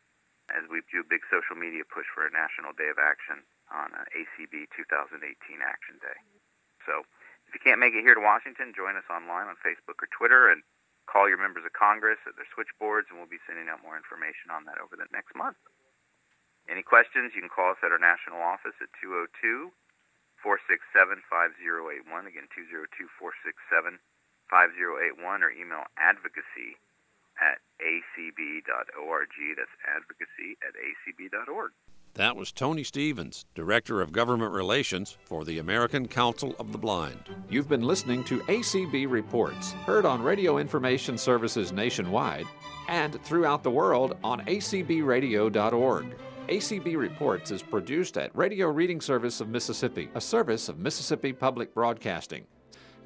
as 0.53 0.69
we 0.69 0.85
do 0.93 1.01
a 1.01 1.09
big 1.09 1.25
social 1.33 1.57
media 1.57 1.83
push 1.89 2.07
for 2.13 2.29
a 2.29 2.33
National 2.33 2.77
Day 2.77 2.93
of 2.93 3.01
Action 3.01 3.41
on 3.73 3.93
uh, 3.97 4.05
ACB 4.13 4.69
2018 4.77 5.21
Action 5.65 5.97
Day. 6.03 6.19
So 6.85 7.07
if 7.49 7.57
you 7.57 7.63
can't 7.63 7.83
make 7.83 7.97
it 7.97 8.05
here 8.05 8.15
to 8.15 8.23
Washington, 8.23 8.77
join 8.77 8.95
us 8.95 9.09
online 9.11 9.49
on 9.49 9.57
Facebook 9.65 9.99
or 9.99 10.09
Twitter 10.15 10.53
and 10.53 10.63
call 11.11 11.27
your 11.27 11.41
members 11.41 11.67
of 11.67 11.75
Congress 11.75 12.23
at 12.29 12.39
their 12.39 12.47
switchboards, 12.55 13.11
and 13.11 13.19
we'll 13.19 13.31
be 13.31 13.43
sending 13.49 13.67
out 13.67 13.83
more 13.83 13.99
information 13.99 14.55
on 14.55 14.63
that 14.71 14.79
over 14.79 14.95
the 14.95 15.11
next 15.11 15.35
month. 15.35 15.59
Any 16.71 16.87
questions, 16.87 17.35
you 17.35 17.43
can 17.43 17.51
call 17.51 17.75
us 17.75 17.83
at 17.83 17.91
our 17.91 17.99
national 17.99 18.39
office 18.39 18.79
at 18.79 18.93
202 19.03 19.75
467 20.39 21.27
5081. 21.27 22.07
Again, 22.31 22.47
202 22.55 23.11
467 23.19 23.99
5081 24.51 25.43
or 25.43 25.51
email 25.51 25.87
advocacy 25.97 26.77
at 27.41 27.63
acb.org. 27.81 29.29
That's 29.57 29.77
advocacy 29.89 30.59
at 30.67 30.75
acb.org. 30.77 31.71
That 32.15 32.35
was 32.35 32.51
Tony 32.51 32.83
Stephens, 32.83 33.45
Director 33.55 34.01
of 34.01 34.11
Government 34.11 34.53
Relations 34.53 35.17
for 35.25 35.45
the 35.45 35.59
American 35.59 36.09
Council 36.09 36.57
of 36.59 36.73
the 36.73 36.79
Blind. 36.79 37.21
You've 37.49 37.69
been 37.69 37.87
listening 37.87 38.25
to 38.25 38.41
ACB 38.41 39.09
Reports, 39.09 39.73
heard 39.87 40.05
on 40.05 40.21
radio 40.21 40.59
information 40.59 41.17
services 41.17 41.71
nationwide 41.73 42.47
and 42.89 43.23
throughout 43.23 43.63
the 43.63 43.71
world 43.71 44.17
on 44.25 44.41
acbradio.org. 44.47 46.17
ACB 46.49 46.97
Reports 46.97 47.53
is 47.53 47.63
produced 47.63 48.19
at 48.19 48.37
Radio 48.37 48.69
Reading 48.69 49.01
Service 49.01 49.41
of 49.41 49.49
Mississippi, 49.49 50.11
a 50.15 50.21
service 50.21 50.69
of 50.69 50.81
Mississippi 50.81 51.33
Public 51.33 51.73
Broadcasting. 51.73 52.45